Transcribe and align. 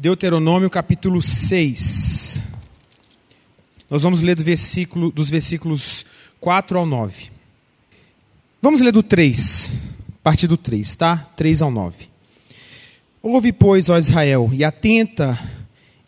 Deuteronômio 0.00 0.70
capítulo 0.70 1.20
6. 1.20 2.40
Nós 3.90 4.00
vamos 4.00 4.22
ler 4.22 4.36
do 4.36 4.44
versículo, 4.44 5.10
dos 5.10 5.28
versículos 5.28 6.06
4 6.38 6.78
ao 6.78 6.86
9. 6.86 7.32
Vamos 8.62 8.80
ler 8.80 8.92
do 8.92 9.02
3, 9.02 9.72
a 10.08 10.22
partir 10.22 10.46
do 10.46 10.56
3, 10.56 10.94
tá? 10.94 11.16
3 11.36 11.62
ao 11.62 11.72
9. 11.72 12.06
Ouve, 13.20 13.52
pois, 13.52 13.88
ó 13.88 13.98
Israel, 13.98 14.48
e 14.52 14.62
atenta 14.62 15.36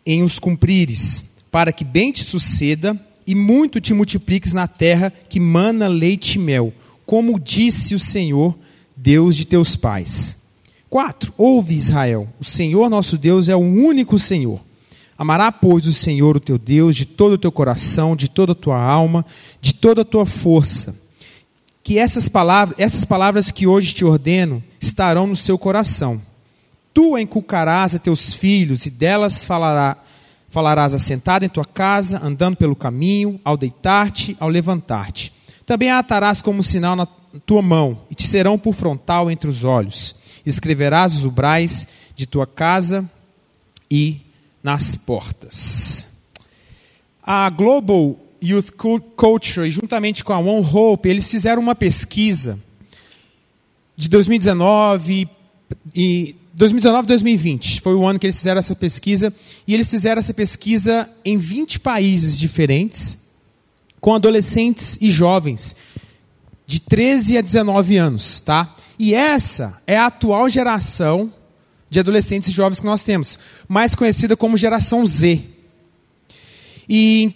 em 0.05 0.23
os 0.23 0.39
cumprires, 0.39 1.25
para 1.51 1.73
que 1.73 1.83
bem 1.83 2.13
te 2.13 2.23
suceda 2.23 2.97
e 3.27 3.35
muito 3.35 3.81
te 3.81 3.93
multipliques 3.93 4.53
na 4.53 4.67
terra 4.67 5.11
que 5.27 5.37
mana 5.37 5.89
leite 5.89 6.35
e 6.35 6.39
mel, 6.39 6.73
como 7.05 7.37
disse 7.37 7.93
o 7.93 7.99
Senhor, 7.99 8.57
Deus 8.95 9.35
de 9.35 9.43
teus 9.43 9.75
pais. 9.75 10.40
4. 10.91 11.33
Ouve, 11.37 11.73
Israel, 11.73 12.27
o 12.37 12.43
Senhor 12.43 12.89
nosso 12.89 13.17
Deus 13.17 13.47
é 13.47 13.55
o 13.55 13.59
único 13.59 14.19
Senhor. 14.19 14.61
Amará, 15.17 15.49
pois, 15.49 15.87
o 15.87 15.93
Senhor, 15.93 16.35
o 16.35 16.39
teu 16.39 16.57
Deus, 16.57 16.97
de 16.97 17.05
todo 17.05 17.33
o 17.33 17.37
teu 17.37 17.51
coração, 17.51 18.13
de 18.13 18.29
toda 18.29 18.51
a 18.51 18.55
tua 18.55 18.77
alma, 18.77 19.25
de 19.61 19.73
toda 19.73 20.01
a 20.01 20.05
tua 20.05 20.25
força. 20.25 20.99
Que 21.81 21.97
essas 21.97 22.27
palavras, 22.27 22.77
essas 22.77 23.05
palavras 23.05 23.51
que 23.51 23.65
hoje 23.65 23.93
te 23.93 24.03
ordeno 24.03 24.61
estarão 24.81 25.27
no 25.27 25.35
seu 25.35 25.57
coração. 25.57 26.21
Tu 26.93 27.17
inculcarás 27.17 27.95
a 27.95 27.99
teus 27.99 28.33
filhos, 28.33 28.85
e 28.85 28.89
delas 28.89 29.45
falará, 29.45 29.95
falarás 30.49 30.93
assentado 30.93 31.45
em 31.45 31.49
tua 31.49 31.63
casa, 31.63 32.19
andando 32.21 32.57
pelo 32.57 32.75
caminho, 32.75 33.39
ao 33.45 33.55
deitar-te, 33.55 34.35
ao 34.41 34.49
levantar-te. 34.49 35.31
Também 35.65 35.89
a 35.89 35.99
atarás 35.99 36.41
como 36.41 36.61
sinal 36.61 36.97
na 36.97 37.05
tua 37.45 37.61
mão, 37.61 37.99
e 38.09 38.15
te 38.15 38.27
serão 38.27 38.59
por 38.59 38.73
frontal 38.73 39.31
entre 39.31 39.49
os 39.49 39.63
olhos. 39.63 40.19
Escreverás 40.45 41.15
os 41.15 41.25
ubrais 41.25 41.87
de 42.15 42.25
tua 42.25 42.47
casa 42.47 43.09
e 43.89 44.21
nas 44.63 44.95
portas. 44.95 46.07
A 47.23 47.49
Global 47.49 48.17
Youth 48.43 48.71
Culture, 49.15 49.69
juntamente 49.69 50.23
com 50.23 50.33
a 50.33 50.39
One 50.39 50.65
Hope, 50.65 51.07
eles 51.07 51.29
fizeram 51.29 51.61
uma 51.61 51.75
pesquisa 51.75 52.59
de 53.95 54.09
2019 54.09 55.29
e 55.95 56.35
2019 56.53 57.07
2020 57.07 57.81
foi 57.81 57.93
o 57.93 58.05
ano 58.05 58.19
que 58.19 58.25
eles 58.25 58.37
fizeram 58.37 58.59
essa 58.59 58.75
pesquisa 58.75 59.33
e 59.67 59.73
eles 59.73 59.89
fizeram 59.89 60.19
essa 60.19 60.33
pesquisa 60.33 61.09
em 61.23 61.37
20 61.37 61.79
países 61.79 62.37
diferentes 62.37 63.19
com 63.99 64.15
adolescentes 64.15 64.97
e 64.99 65.11
jovens 65.11 65.75
de 66.65 66.79
13 66.79 67.37
a 67.37 67.41
19 67.41 67.97
anos, 67.97 68.39
tá? 68.39 68.75
E 69.03 69.15
essa 69.15 69.81
é 69.87 69.97
a 69.97 70.05
atual 70.05 70.47
geração 70.47 71.33
de 71.89 71.99
adolescentes 71.99 72.49
e 72.49 72.51
jovens 72.51 72.79
que 72.79 72.85
nós 72.85 73.01
temos, 73.01 73.39
mais 73.67 73.95
conhecida 73.95 74.37
como 74.37 74.55
geração 74.55 75.03
Z. 75.07 75.41
E 76.87 77.33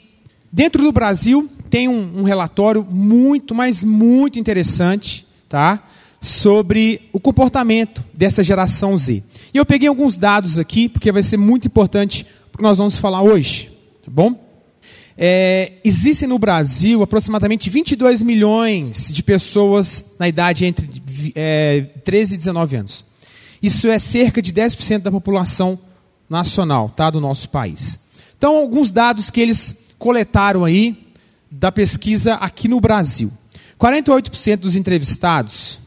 dentro 0.54 0.84
do 0.84 0.92
Brasil 0.92 1.50
tem 1.68 1.90
um, 1.90 2.20
um 2.20 2.22
relatório 2.22 2.86
muito, 2.88 3.56
mas 3.56 3.84
muito 3.84 4.38
interessante, 4.38 5.26
tá? 5.50 5.84
Sobre 6.22 7.10
o 7.12 7.20
comportamento 7.20 8.04
dessa 8.14 8.44
geração 8.44 8.96
Z. 8.96 9.24
E 9.52 9.58
eu 9.58 9.66
peguei 9.66 9.90
alguns 9.90 10.20
dados 10.20 10.60
aqui, 10.60 10.88
porque 10.88 11.12
vai 11.12 11.24
ser 11.24 11.38
muito 11.38 11.66
importante 11.66 12.26
para 12.52 12.54
o 12.54 12.58
que 12.58 12.64
nós 12.64 12.78
vamos 12.78 12.96
falar 12.96 13.24
hoje, 13.24 13.72
tá 14.06 14.12
bom? 14.12 14.45
É, 15.18 15.74
existem 15.84 16.28
no 16.28 16.38
Brasil 16.38 17.02
aproximadamente 17.02 17.70
22 17.70 18.22
milhões 18.22 19.10
de 19.10 19.24
pessoas 19.24 20.14
na 20.20 20.28
idade 20.28 20.66
entre 20.66 20.90
é, 21.36 21.82
13 22.04 22.36
e 22.36 22.38
19 22.38 22.76
anos. 22.76 23.06
Isso 23.62 23.88
é 23.88 23.98
cerca 23.98 24.42
de 24.42 24.52
10% 24.52 25.00
da 25.00 25.12
população 25.12 25.80
nacional 26.30 26.90
tá, 26.90 27.10
do 27.10 27.22
nosso 27.22 27.50
país. 27.50 28.00
Então, 28.38 28.58
alguns 28.58 28.92
dados 28.92 29.30
que 29.30 29.40
eles 29.40 29.78
coletaram 29.98 30.66
aí 30.66 31.06
da 31.50 31.72
pesquisa 31.72 32.36
aqui 32.36 32.68
no 32.68 32.82
Brasil. 32.82 33.32
48% 33.80 34.58
dos 34.58 34.76
entrevistados 34.76 35.80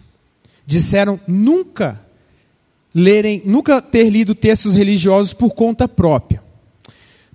disseram 0.67 1.21
nunca 1.27 2.01
lerem, 2.95 3.43
nunca 3.45 3.81
ter 3.83 4.09
lido 4.09 4.35
textos 4.35 4.75
religiosos 4.75 5.35
por 5.35 5.55
conta 5.55 5.87
própria. 5.87 6.43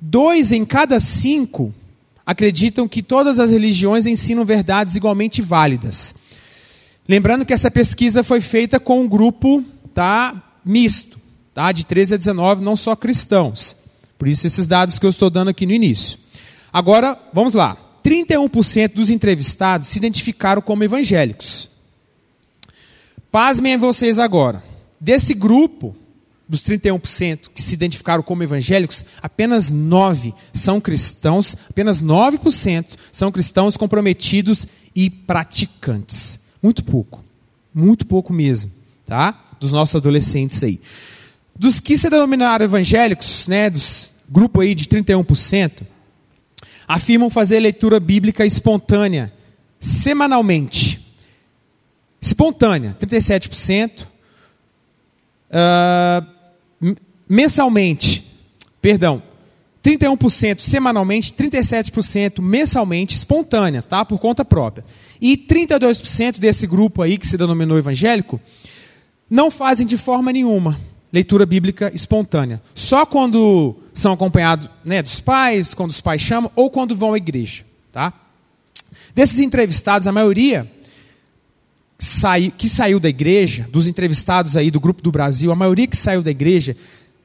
Dois 0.01 0.51
em 0.51 0.65
cada 0.65 0.99
cinco 0.99 1.73
acreditam 2.25 2.87
que 2.87 3.03
todas 3.03 3.39
as 3.39 3.51
religiões 3.51 4.05
ensinam 4.05 4.45
verdades 4.45 4.95
igualmente 4.95 5.41
válidas. 5.41 6.15
Lembrando 7.07 7.45
que 7.45 7.53
essa 7.53 7.69
pesquisa 7.69 8.23
foi 8.23 8.39
feita 8.39 8.79
com 8.79 9.01
um 9.01 9.07
grupo 9.07 9.63
tá, 9.93 10.41
misto, 10.63 11.19
tá, 11.53 11.71
de 11.71 11.85
13 11.85 12.15
a 12.15 12.17
19, 12.17 12.63
não 12.63 12.75
só 12.75 12.95
cristãos. 12.95 13.75
Por 14.17 14.27
isso, 14.27 14.47
esses 14.47 14.67
dados 14.67 14.97
que 14.97 15.05
eu 15.05 15.09
estou 15.09 15.29
dando 15.29 15.49
aqui 15.49 15.65
no 15.65 15.73
início. 15.73 16.17
Agora, 16.71 17.19
vamos 17.33 17.53
lá. 17.53 17.77
31% 18.03 18.93
dos 18.93 19.09
entrevistados 19.09 19.89
se 19.89 19.97
identificaram 19.97 20.61
como 20.61 20.83
evangélicos. 20.83 21.69
Pasmem 23.31 23.77
vocês 23.77 24.19
agora. 24.19 24.63
Desse 24.99 25.33
grupo, 25.33 25.95
dos 26.53 26.61
31% 26.61 27.49
que 27.51 27.63
se 27.63 27.73
identificaram 27.73 28.21
como 28.21 28.43
evangélicos, 28.43 29.03
apenas 29.23 29.71
9 29.71 30.35
são 30.53 30.79
cristãos, 30.79 31.57
apenas 31.67 32.03
9% 32.03 32.85
são 33.11 33.31
cristãos 33.31 33.75
comprometidos 33.75 34.67
e 34.95 35.09
praticantes. 35.09 36.41
Muito 36.61 36.83
pouco. 36.83 37.23
Muito 37.73 38.05
pouco 38.05 38.31
mesmo, 38.31 38.71
tá? 39.03 39.41
Dos 39.59 39.71
nossos 39.71 39.95
adolescentes 39.95 40.61
aí. 40.61 40.79
Dos 41.55 41.79
que 41.79 41.97
se 41.97 42.07
denominaram 42.07 42.65
evangélicos, 42.65 43.47
né, 43.47 43.67
dos 43.67 44.13
grupo 44.29 44.61
aí 44.61 44.75
de 44.75 44.85
31%, 44.85 45.81
afirmam 46.87 47.31
fazer 47.31 47.59
leitura 47.59 47.99
bíblica 47.99 48.45
espontânea 48.45 49.33
semanalmente. 49.79 51.03
Espontânea, 52.21 52.95
37%. 52.99 54.03
Uh, 55.49 56.32
mensalmente, 57.27 58.23
perdão, 58.81 59.21
31% 59.83 60.59
semanalmente, 60.59 61.33
37% 61.33 62.41
mensalmente, 62.41 63.15
espontânea, 63.15 63.81
tá? 63.81 64.05
Por 64.05 64.17
conta 64.17 64.45
própria. 64.45 64.85
E 65.19 65.35
32% 65.35 66.39
desse 66.39 66.65
grupo 66.65 67.01
aí 67.01 67.17
que 67.17 67.27
se 67.27 67.37
denominou 67.37 67.77
evangélico 67.77 68.39
não 69.29 69.51
fazem 69.51 69.85
de 69.85 69.97
forma 69.97 70.31
nenhuma 70.31 70.79
leitura 71.11 71.45
bíblica 71.45 71.91
espontânea. 71.93 72.61
Só 72.73 73.05
quando 73.05 73.75
são 73.93 74.13
acompanhados 74.13 74.69
né, 74.83 75.01
dos 75.01 75.19
pais, 75.19 75.73
quando 75.73 75.91
os 75.91 76.01
pais 76.01 76.21
chamam, 76.21 76.51
ou 76.55 76.71
quando 76.71 76.95
vão 76.95 77.13
à 77.13 77.17
igreja, 77.17 77.63
tá? 77.91 78.11
Desses 79.13 79.39
entrevistados, 79.39 80.07
a 80.07 80.11
maioria 80.11 80.69
que 82.57 82.67
saiu 82.67 82.99
da 82.99 83.09
igreja, 83.09 83.67
dos 83.71 83.87
entrevistados 83.87 84.57
aí 84.57 84.69
do 84.69 84.79
grupo 84.79 85.01
do 85.01 85.11
Brasil, 85.11 85.51
a 85.51 85.55
maioria 85.55 85.87
que 85.87 85.97
saiu 85.97 86.21
da 86.21 86.31
igreja 86.31 86.75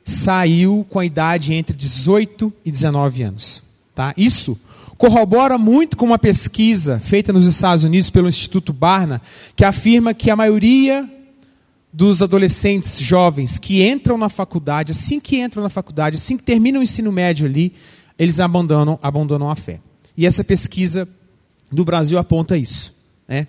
saiu 0.04 0.86
com 0.88 0.98
a 0.98 1.04
idade 1.04 1.52
entre 1.52 1.76
18 1.76 2.52
e 2.64 2.70
19 2.70 3.22
anos. 3.22 3.62
Tá? 3.94 4.14
Isso 4.16 4.58
corrobora 4.96 5.58
muito 5.58 5.96
com 5.96 6.06
uma 6.06 6.18
pesquisa 6.18 6.98
feita 6.98 7.32
nos 7.32 7.46
Estados 7.46 7.84
Unidos 7.84 8.10
pelo 8.10 8.28
Instituto 8.28 8.72
Barna, 8.72 9.20
que 9.54 9.64
afirma 9.64 10.14
que 10.14 10.30
a 10.30 10.36
maioria 10.36 11.08
dos 11.92 12.22
adolescentes 12.22 13.00
jovens 13.00 13.58
que 13.58 13.86
entram 13.86 14.18
na 14.18 14.28
faculdade, 14.28 14.92
assim 14.92 15.20
que 15.20 15.40
entram 15.40 15.62
na 15.62 15.70
faculdade, 15.70 16.16
assim 16.16 16.36
que 16.36 16.42
terminam 16.42 16.80
o 16.80 16.84
ensino 16.84 17.10
médio 17.10 17.46
ali, 17.46 17.72
eles 18.18 18.40
abandonam, 18.40 18.98
abandonam 19.02 19.50
a 19.50 19.56
fé. 19.56 19.80
E 20.16 20.26
essa 20.26 20.42
pesquisa 20.42 21.08
do 21.70 21.84
Brasil 21.84 22.18
aponta 22.18 22.56
isso. 22.56 22.92
Né? 23.26 23.46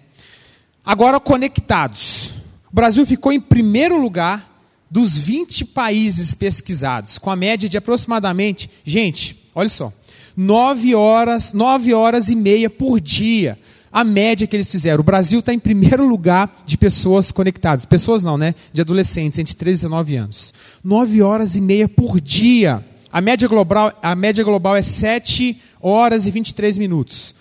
Agora, 0.85 1.19
conectados. 1.19 2.31
O 2.71 2.75
Brasil 2.75 3.05
ficou 3.05 3.31
em 3.31 3.39
primeiro 3.39 3.99
lugar 3.99 4.49
dos 4.89 5.17
20 5.17 5.65
países 5.65 6.33
pesquisados, 6.33 7.17
com 7.17 7.29
a 7.29 7.35
média 7.35 7.69
de 7.69 7.77
aproximadamente, 7.77 8.69
gente, 8.83 9.49
olha 9.53 9.69
só, 9.69 9.93
9 10.35 10.95
horas, 10.95 11.53
9 11.53 11.93
horas 11.93 12.29
e 12.29 12.35
meia 12.35 12.69
por 12.69 12.99
dia. 12.99 13.59
A 13.91 14.03
média 14.03 14.45
que 14.45 14.55
eles 14.55 14.71
fizeram. 14.71 15.01
O 15.01 15.03
Brasil 15.03 15.39
está 15.39 15.51
em 15.51 15.59
primeiro 15.59 16.07
lugar 16.07 16.61
de 16.65 16.77
pessoas 16.77 17.31
conectadas. 17.31 17.85
Pessoas 17.85 18.23
não, 18.23 18.37
né? 18.37 18.53
De 18.71 18.81
adolescentes 18.81 19.39
entre 19.39 19.55
13 19.55 19.79
e 19.79 19.81
19 19.89 20.15
anos. 20.15 20.53
9 20.83 21.21
horas 21.23 21.55
e 21.55 21.61
meia 21.61 21.89
por 21.89 22.21
dia. 22.21 22.85
A 23.11 23.19
média 23.19 23.47
global, 23.47 23.91
a 24.01 24.15
média 24.15 24.43
global 24.43 24.75
é 24.75 24.83
7 24.83 25.59
horas 25.81 26.27
e 26.27 26.31
23 26.31 26.77
minutos. 26.77 27.33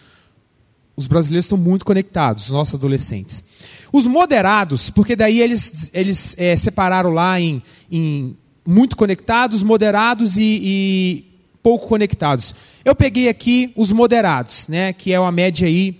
Os 0.98 1.06
brasileiros 1.06 1.44
estão 1.44 1.56
muito 1.56 1.84
conectados, 1.84 2.46
os 2.46 2.50
nossos 2.50 2.74
adolescentes. 2.74 3.44
Os 3.92 4.04
moderados, 4.08 4.90
porque 4.90 5.14
daí 5.14 5.40
eles, 5.40 5.92
eles 5.94 6.34
é, 6.36 6.56
separaram 6.56 7.10
lá 7.10 7.40
em, 7.40 7.62
em, 7.88 8.36
muito 8.66 8.96
conectados, 8.96 9.62
moderados 9.62 10.36
e, 10.36 10.42
e, 10.60 11.24
pouco 11.62 11.86
conectados. 11.86 12.52
Eu 12.84 12.96
peguei 12.96 13.28
aqui 13.28 13.72
os 13.76 13.92
moderados, 13.92 14.66
né, 14.66 14.92
que 14.92 15.12
é 15.12 15.20
uma 15.20 15.30
média 15.30 15.68
aí 15.68 15.96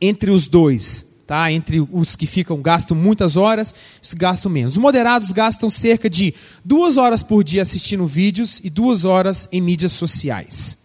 entre 0.00 0.32
os 0.32 0.48
dois. 0.48 1.06
Tá? 1.28 1.52
Entre 1.52 1.80
os 1.80 2.16
que 2.16 2.26
ficam 2.26 2.60
gastam 2.60 2.96
muitas 2.96 3.36
horas, 3.36 3.72
os 4.02 4.12
que 4.12 4.18
gastam 4.18 4.50
menos. 4.50 4.72
Os 4.72 4.78
moderados 4.78 5.30
gastam 5.30 5.70
cerca 5.70 6.10
de 6.10 6.34
duas 6.64 6.96
horas 6.96 7.22
por 7.22 7.44
dia 7.44 7.62
assistindo 7.62 8.04
vídeos 8.04 8.60
e 8.64 8.68
duas 8.68 9.04
horas 9.04 9.48
em 9.52 9.60
mídias 9.60 9.92
sociais. 9.92 10.83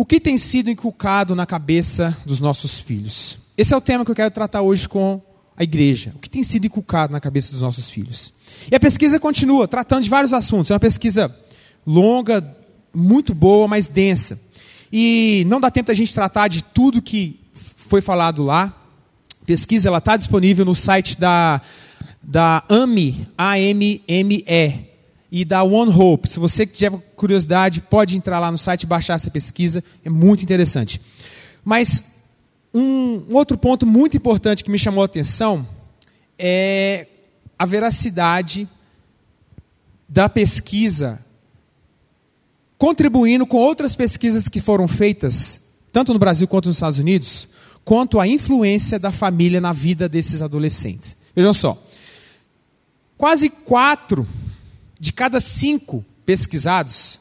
O 0.00 0.04
que 0.06 0.18
tem 0.18 0.38
sido 0.38 0.70
inculcado 0.70 1.34
na 1.34 1.44
cabeça 1.44 2.16
dos 2.24 2.40
nossos 2.40 2.78
filhos? 2.78 3.38
Esse 3.54 3.74
é 3.74 3.76
o 3.76 3.82
tema 3.82 4.02
que 4.02 4.10
eu 4.10 4.14
quero 4.14 4.30
tratar 4.30 4.62
hoje 4.62 4.88
com 4.88 5.20
a 5.54 5.62
igreja. 5.62 6.14
O 6.16 6.18
que 6.18 6.30
tem 6.30 6.42
sido 6.42 6.64
inculcado 6.64 7.12
na 7.12 7.20
cabeça 7.20 7.52
dos 7.52 7.60
nossos 7.60 7.90
filhos? 7.90 8.32
E 8.72 8.74
a 8.74 8.80
pesquisa 8.80 9.20
continua, 9.20 9.68
tratando 9.68 10.02
de 10.02 10.08
vários 10.08 10.32
assuntos. 10.32 10.70
É 10.70 10.72
uma 10.72 10.80
pesquisa 10.80 11.36
longa, 11.86 12.42
muito 12.94 13.34
boa, 13.34 13.68
mas 13.68 13.88
densa. 13.88 14.40
E 14.90 15.44
não 15.48 15.60
dá 15.60 15.70
tempo 15.70 15.88
da 15.88 15.94
gente 15.94 16.14
tratar 16.14 16.48
de 16.48 16.64
tudo 16.64 17.02
que 17.02 17.38
foi 17.52 18.00
falado 18.00 18.42
lá. 18.42 18.74
A 19.42 19.44
pesquisa 19.44 19.94
está 19.94 20.16
disponível 20.16 20.64
no 20.64 20.74
site 20.74 21.20
da, 21.20 21.60
da 22.22 22.64
AME, 22.70 23.28
A-M-M-E, 23.36 24.89
e 25.30 25.44
da 25.44 25.62
One 25.62 25.92
Hope. 25.92 26.30
Se 26.30 26.38
você 26.38 26.66
tiver 26.66 26.96
curiosidade, 27.14 27.80
pode 27.80 28.16
entrar 28.16 28.38
lá 28.38 28.50
no 28.50 28.58
site 28.58 28.82
e 28.82 28.86
baixar 28.86 29.14
essa 29.14 29.30
pesquisa. 29.30 29.82
É 30.04 30.10
muito 30.10 30.42
interessante. 30.42 31.00
Mas 31.64 32.04
um, 32.74 33.24
outro 33.30 33.56
ponto 33.56 33.86
muito 33.86 34.16
importante 34.16 34.64
que 34.64 34.70
me 34.70 34.78
chamou 34.78 35.02
a 35.02 35.06
atenção 35.06 35.66
é 36.38 37.06
a 37.58 37.66
veracidade 37.66 38.68
da 40.08 40.28
pesquisa 40.28 41.24
contribuindo 42.80 43.46
com 43.46 43.58
outras 43.58 43.94
pesquisas 43.94 44.48
que 44.48 44.58
foram 44.58 44.88
feitas, 44.88 45.74
tanto 45.92 46.14
no 46.14 46.18
Brasil 46.18 46.48
quanto 46.48 46.66
nos 46.66 46.76
Estados 46.76 46.98
Unidos, 46.98 47.46
quanto 47.84 48.18
à 48.18 48.26
influência 48.26 48.98
da 48.98 49.12
família 49.12 49.60
na 49.60 49.70
vida 49.70 50.08
desses 50.08 50.40
adolescentes. 50.40 51.14
Vejam 51.36 51.52
só. 51.52 51.86
Quase 53.18 53.50
quatro 53.50 54.26
de 55.00 55.12
cada 55.12 55.40
cinco 55.40 56.04
pesquisados 56.26 57.18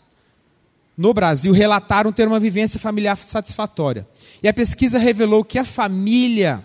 no 0.97 1.13
Brasil 1.13 1.53
relataram 1.53 2.11
ter 2.11 2.27
uma 2.27 2.41
vivência 2.41 2.77
familiar 2.77 3.15
satisfatória. 3.15 4.05
E 4.43 4.49
a 4.49 4.53
pesquisa 4.53 4.99
revelou 4.99 5.45
que 5.45 5.57
a 5.57 5.63
família 5.63 6.63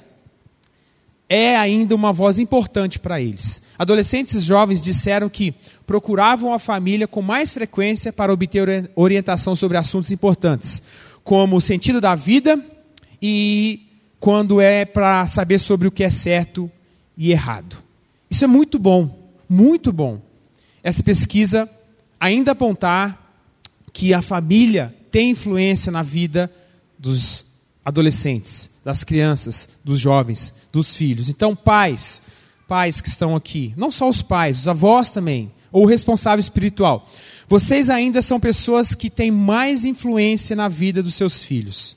é 1.29 1.57
ainda 1.57 1.95
uma 1.95 2.13
voz 2.13 2.41
importante 2.41 2.99
para 2.99 3.21
eles. 3.21 3.63
Adolescentes 3.79 4.43
jovens 4.43 4.83
disseram 4.83 5.29
que 5.29 5.55
procuravam 5.87 6.53
a 6.53 6.59
família 6.59 7.07
com 7.07 7.23
mais 7.23 7.53
frequência 7.53 8.13
para 8.13 8.33
obter 8.33 8.91
orientação 8.97 9.55
sobre 9.55 9.77
assuntos 9.77 10.11
importantes, 10.11 10.83
como 11.23 11.57
o 11.57 11.61
sentido 11.61 12.01
da 12.01 12.17
vida 12.17 12.61
e 13.23 13.87
quando 14.19 14.61
é 14.61 14.85
para 14.85 15.27
saber 15.29 15.61
sobre 15.61 15.87
o 15.87 15.93
que 15.93 16.03
é 16.03 16.11
certo 16.11 16.71
e 17.17 17.31
errado. 17.31 17.77
Isso 18.29 18.45
é 18.45 18.49
muito 18.49 18.81
bom, 18.81 19.31
muito 19.49 19.93
bom. 19.93 20.21
Essa 20.85 21.03
pesquisa 21.03 21.69
ainda 22.21 22.53
apontar 22.53 23.19
que 23.91 24.13
a 24.13 24.21
família 24.21 24.95
tem 25.11 25.31
influência 25.31 25.91
na 25.91 26.03
vida 26.03 26.53
dos 26.99 27.47
adolescentes, 27.83 28.69
das 28.85 29.03
crianças, 29.03 29.67
dos 29.83 29.99
jovens, 29.99 30.55
dos 30.71 30.95
filhos. 30.95 31.31
Então, 31.31 31.57
pais, 31.57 32.21
pais 32.69 33.01
que 33.01 33.09
estão 33.09 33.35
aqui, 33.35 33.73
não 33.79 33.91
só 33.91 34.09
os 34.09 34.21
pais, 34.21 34.61
os 34.61 34.69
avós 34.69 35.09
também, 35.09 35.51
ou 35.73 35.85
o 35.85 35.89
responsável 35.89 36.41
espiritual, 36.41 37.09
vocês 37.49 37.89
ainda 37.89 38.21
são 38.21 38.39
pessoas 38.39 38.95
que 38.95 39.09
têm 39.09 39.31
mais 39.31 39.87
influência 39.87 40.55
na 40.55 40.69
vida 40.69 41.03
dos 41.03 41.15
seus 41.15 41.43
filhos, 41.43 41.97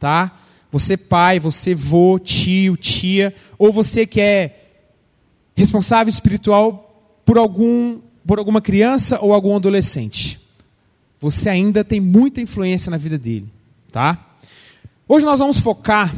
tá? 0.00 0.36
Você 0.72 0.96
pai, 0.96 1.38
você 1.38 1.74
vô, 1.74 2.18
tio, 2.18 2.76
tia, 2.76 3.32
ou 3.56 3.72
você 3.72 4.04
que 4.04 4.20
é 4.20 4.64
responsável 5.54 6.10
espiritual 6.10 7.20
por 7.24 7.38
algum 7.38 8.00
por 8.26 8.38
alguma 8.38 8.60
criança 8.60 9.20
ou 9.20 9.32
algum 9.32 9.54
adolescente. 9.54 10.40
Você 11.20 11.48
ainda 11.48 11.84
tem 11.84 12.00
muita 12.00 12.40
influência 12.40 12.90
na 12.90 12.96
vida 12.96 13.16
dele, 13.16 13.48
tá? 13.90 14.36
Hoje 15.08 15.24
nós 15.24 15.38
vamos 15.38 15.58
focar 15.58 16.14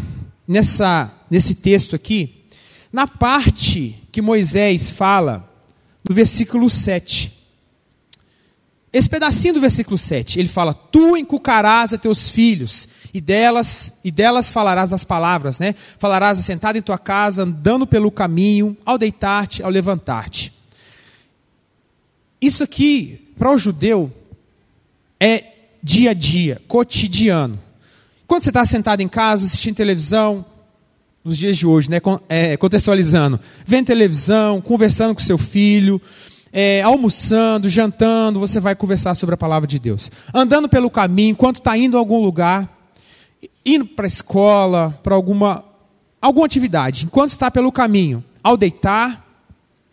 nessa, 0.47 1.13
nesse 1.31 1.57
texto 1.57 1.95
aqui, 1.95 2.45
na 2.93 3.07
parte 3.07 4.03
que 4.11 4.23
Moisés 4.23 4.89
fala 4.89 5.49
no 6.09 6.15
versículo 6.15 6.71
7. 6.71 7.35
Esse 8.91 9.09
pedacinho 9.09 9.55
do 9.55 9.61
versículo 9.61 9.99
7, 9.99 10.41
ele 10.41 10.49
fala: 10.49 10.73
Tu 10.73 11.17
encucarás 11.17 11.93
a 11.93 11.99
teus 11.99 12.31
filhos, 12.31 12.89
e 13.13 13.21
delas, 13.21 13.93
e 14.03 14.11
delas 14.11 14.51
falarás 14.51 14.93
as 14.93 15.05
palavras, 15.05 15.59
né? 15.59 15.75
Falarás 15.99 16.39
assentado 16.39 16.79
em 16.79 16.83
tua 16.83 16.99
casa, 16.99 17.43
andando 17.43 17.87
pelo 17.87 18.11
caminho, 18.11 18.75
ao 18.87 18.97
deitar-te, 18.97 19.63
ao 19.63 19.71
levantar-te. 19.71 20.58
Isso 22.41 22.63
aqui, 22.63 23.33
para 23.37 23.51
o 23.51 23.57
judeu, 23.57 24.13
é 25.19 25.45
dia 25.83 26.11
a 26.11 26.15
dia, 26.15 26.63
cotidiano. 26.69 27.59
Quando 28.27 28.43
você 28.45 28.51
está 28.51 28.65
sentado 28.65 29.01
em 29.01 29.09
casa, 29.09 29.47
assistindo 29.47 29.75
televisão, 29.75 30.45
nos 31.25 31.37
dias 31.37 31.57
de 31.57 31.67
hoje, 31.67 31.91
né, 31.91 31.99
é, 32.29 32.57
contextualizando, 32.57 33.41
vendo 33.67 33.87
televisão, 33.87 34.61
conversando 34.61 35.15
com 35.15 35.21
seu 35.21 35.37
filho, 35.37 36.01
é, 36.53 36.83
almoçando, 36.83 37.69
jantando, 37.69 38.39
você 38.39 38.61
vai 38.61 38.75
conversar 38.75 39.15
sobre 39.15 39.35
a 39.35 39.39
palavra 39.39 39.67
de 39.67 39.79
Deus. 39.79 40.11
Andando 40.33 40.69
pelo 40.69 40.91
caminho, 40.91 41.33
enquanto 41.33 41.57
está 41.57 41.77
indo 41.77 41.97
a 41.97 42.01
algum 42.01 42.23
lugar, 42.23 42.73
indo 43.65 43.85
para 43.85 44.07
a 44.07 44.09
escola, 44.09 44.99
para 45.03 45.15
alguma, 45.15 45.65
alguma 46.21 46.47
atividade, 46.47 47.05
enquanto 47.05 47.31
está 47.31 47.51
pelo 47.51 47.73
caminho, 47.73 48.25
ao 48.43 48.57
deitar, 48.57 49.27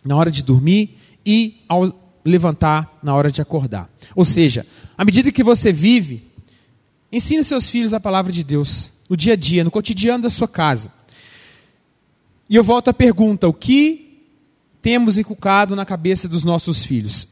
na 0.03 0.15
hora 0.15 0.29
de 0.29 0.43
dormir 0.43 0.97
e 1.25 1.63
ao 1.67 2.04
levantar 2.25 2.99
na 3.03 3.13
hora 3.13 3.31
de 3.31 3.41
acordar. 3.41 3.89
Ou 4.15 4.25
seja, 4.25 4.65
à 4.97 5.05
medida 5.05 5.31
que 5.31 5.43
você 5.43 5.71
vive, 5.71 6.35
Ensine 7.15 7.45
seus 7.45 7.69
filhos 7.69 7.93
a 7.93 7.99
palavra 7.99 8.29
de 8.29 8.43
Deus 8.43 8.91
no 9.09 9.15
dia 9.15 9.33
a 9.33 9.35
dia, 9.37 9.63
no 9.63 9.71
cotidiano 9.71 10.23
da 10.23 10.29
sua 10.29 10.49
casa. 10.49 10.91
E 12.49 12.57
eu 12.57 12.63
volto 12.63 12.89
à 12.89 12.93
pergunta: 12.93 13.47
o 13.47 13.53
que 13.53 14.21
temos 14.81 15.17
inculcado 15.17 15.77
na 15.77 15.85
cabeça 15.85 16.27
dos 16.27 16.43
nossos 16.43 16.83
filhos? 16.83 17.29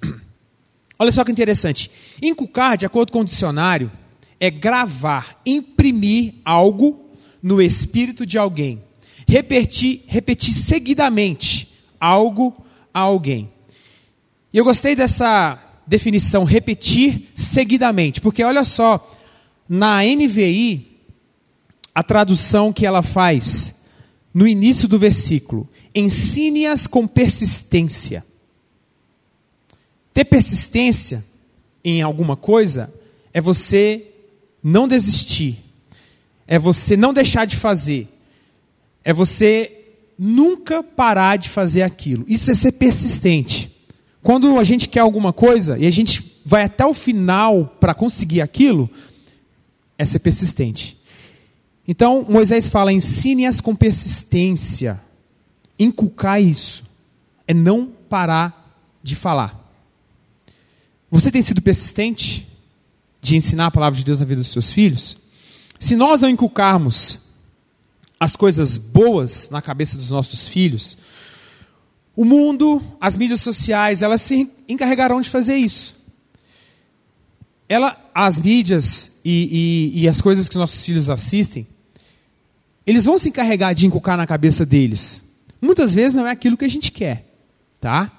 Olha 0.98 1.12
só 1.12 1.26
que 1.26 1.34
interessante. 1.34 1.92
Inculcar, 2.22 2.78
de 2.78 2.86
acordo 2.86 3.12
com 3.12 3.20
o 3.20 3.26
dicionário, 3.26 3.92
é 4.40 4.50
gravar, 4.50 5.42
imprimir 5.46 6.36
algo 6.46 7.10
no 7.42 7.62
espírito 7.62 8.26
de 8.26 8.38
alguém. 8.38 8.82
Repetir, 9.28 10.04
repetir 10.08 10.54
seguidamente 10.54 11.74
algo 12.00 12.56
a 12.94 13.02
alguém. 13.02 13.52
E 14.54 14.58
eu 14.58 14.64
gostei 14.64 14.96
dessa 14.96 15.60
definição, 15.88 16.44
repetir 16.44 17.32
seguidamente, 17.34 18.22
porque 18.22 18.44
olha 18.44 18.64
só 18.64 19.12
na 19.68 20.04
NVI, 20.04 20.94
a 21.96 22.04
tradução 22.04 22.72
que 22.72 22.86
ela 22.86 23.02
faz 23.02 23.82
no 24.34 24.48
início 24.48 24.88
do 24.88 25.00
versículo: 25.00 25.68
ensine-as 25.96 26.86
com 26.86 27.08
persistência. 27.08 28.24
Ter 30.14 30.26
persistência 30.26 31.26
em 31.84 32.04
alguma 32.04 32.38
coisa 32.38 32.94
é 33.34 33.42
você 33.42 34.08
não 34.62 34.88
desistir, 34.88 35.64
é 36.46 36.60
você 36.60 36.96
não 36.96 37.12
deixar 37.12 37.46
de 37.46 37.58
fazer, 37.58 38.08
é 39.04 39.12
você 39.12 39.80
nunca 40.18 40.84
parar 40.84 41.38
de 41.38 41.50
fazer 41.50 41.82
aquilo. 41.82 42.24
Isso 42.28 42.52
é 42.52 42.54
ser 42.54 42.74
persistente. 42.74 43.73
Quando 44.24 44.58
a 44.58 44.64
gente 44.64 44.88
quer 44.88 45.02
alguma 45.02 45.34
coisa 45.34 45.78
e 45.78 45.86
a 45.86 45.92
gente 45.92 46.40
vai 46.46 46.64
até 46.64 46.86
o 46.86 46.94
final 46.94 47.76
para 47.80 47.94
conseguir 47.94 48.40
aquilo, 48.40 48.90
é 49.98 50.06
ser 50.06 50.20
persistente. 50.20 50.98
Então, 51.86 52.26
Moisés 52.28 52.70
fala: 52.70 52.92
ensine-as 52.92 53.60
com 53.60 53.76
persistência. 53.76 55.00
Inculcar 55.78 56.42
isso 56.42 56.84
é 57.46 57.54
não 57.54 57.88
parar 58.08 58.80
de 59.04 59.16
falar. 59.16 59.60
Você 61.12 61.30
tem 61.30 61.42
sido 61.42 61.62
persistente 61.62 62.48
de 63.22 63.36
ensinar 63.36 63.68
a 63.68 63.72
palavra 63.72 63.98
de 63.98 64.06
Deus 64.06 64.22
na 64.22 64.26
vida 64.26 64.42
dos 64.42 64.52
seus 64.52 64.72
filhos? 64.72 65.18
Se 65.78 65.96
nós 65.98 66.22
não 66.22 66.30
inculcarmos 66.30 67.20
as 68.18 68.38
coisas 68.38 68.78
boas 68.78 69.50
na 69.50 69.62
cabeça 69.62 69.98
dos 69.98 70.10
nossos 70.10 70.48
filhos, 70.48 70.98
o 72.16 72.24
mundo, 72.24 72.82
as 73.00 73.18
mídias 73.18 73.42
sociais, 73.42 74.02
elas 74.02 74.22
se 74.22 74.50
encarregarão 74.68 75.22
de 75.22 75.30
fazer 75.30 75.56
isso 75.56 76.04
ela, 77.74 77.98
as 78.14 78.40
mídias 78.40 79.20
e, 79.26 79.92
e, 79.94 80.02
e 80.04 80.08
as 80.08 80.22
coisas 80.22 80.48
que 80.48 80.58
nossos 80.58 80.84
filhos 80.84 81.10
assistem, 81.10 81.68
eles 82.86 83.06
vão 83.06 83.18
se 83.18 83.30
encarregar 83.30 83.74
de 83.74 83.88
inculcar 83.88 84.18
na 84.18 84.28
cabeça 84.28 84.66
deles. 84.66 85.34
Muitas 85.62 85.94
vezes 85.94 86.14
não 86.14 86.28
é 86.28 86.32
aquilo 86.32 86.58
que 86.58 86.66
a 86.66 86.70
gente 86.70 86.92
quer, 86.92 87.26
tá? 87.80 88.12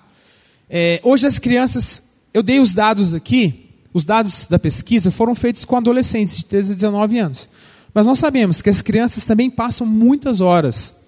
É, 0.68 1.00
hoje 1.04 1.26
as 1.26 1.38
crianças, 1.38 2.14
eu 2.32 2.42
dei 2.42 2.58
os 2.58 2.72
dados 2.74 3.12
aqui, 3.12 3.70
os 3.92 4.04
dados 4.04 4.46
da 4.46 4.58
pesquisa 4.58 5.10
foram 5.10 5.34
feitos 5.34 5.64
com 5.64 5.76
adolescentes 5.76 6.36
de 6.36 6.44
13 6.46 6.72
a 6.72 6.74
19 6.74 7.18
anos. 7.18 7.48
Mas 7.92 8.06
nós 8.06 8.18
sabemos 8.18 8.60
que 8.60 8.70
as 8.70 8.82
crianças 8.82 9.24
também 9.24 9.50
passam 9.50 9.86
muitas 9.86 10.40
horas 10.40 11.06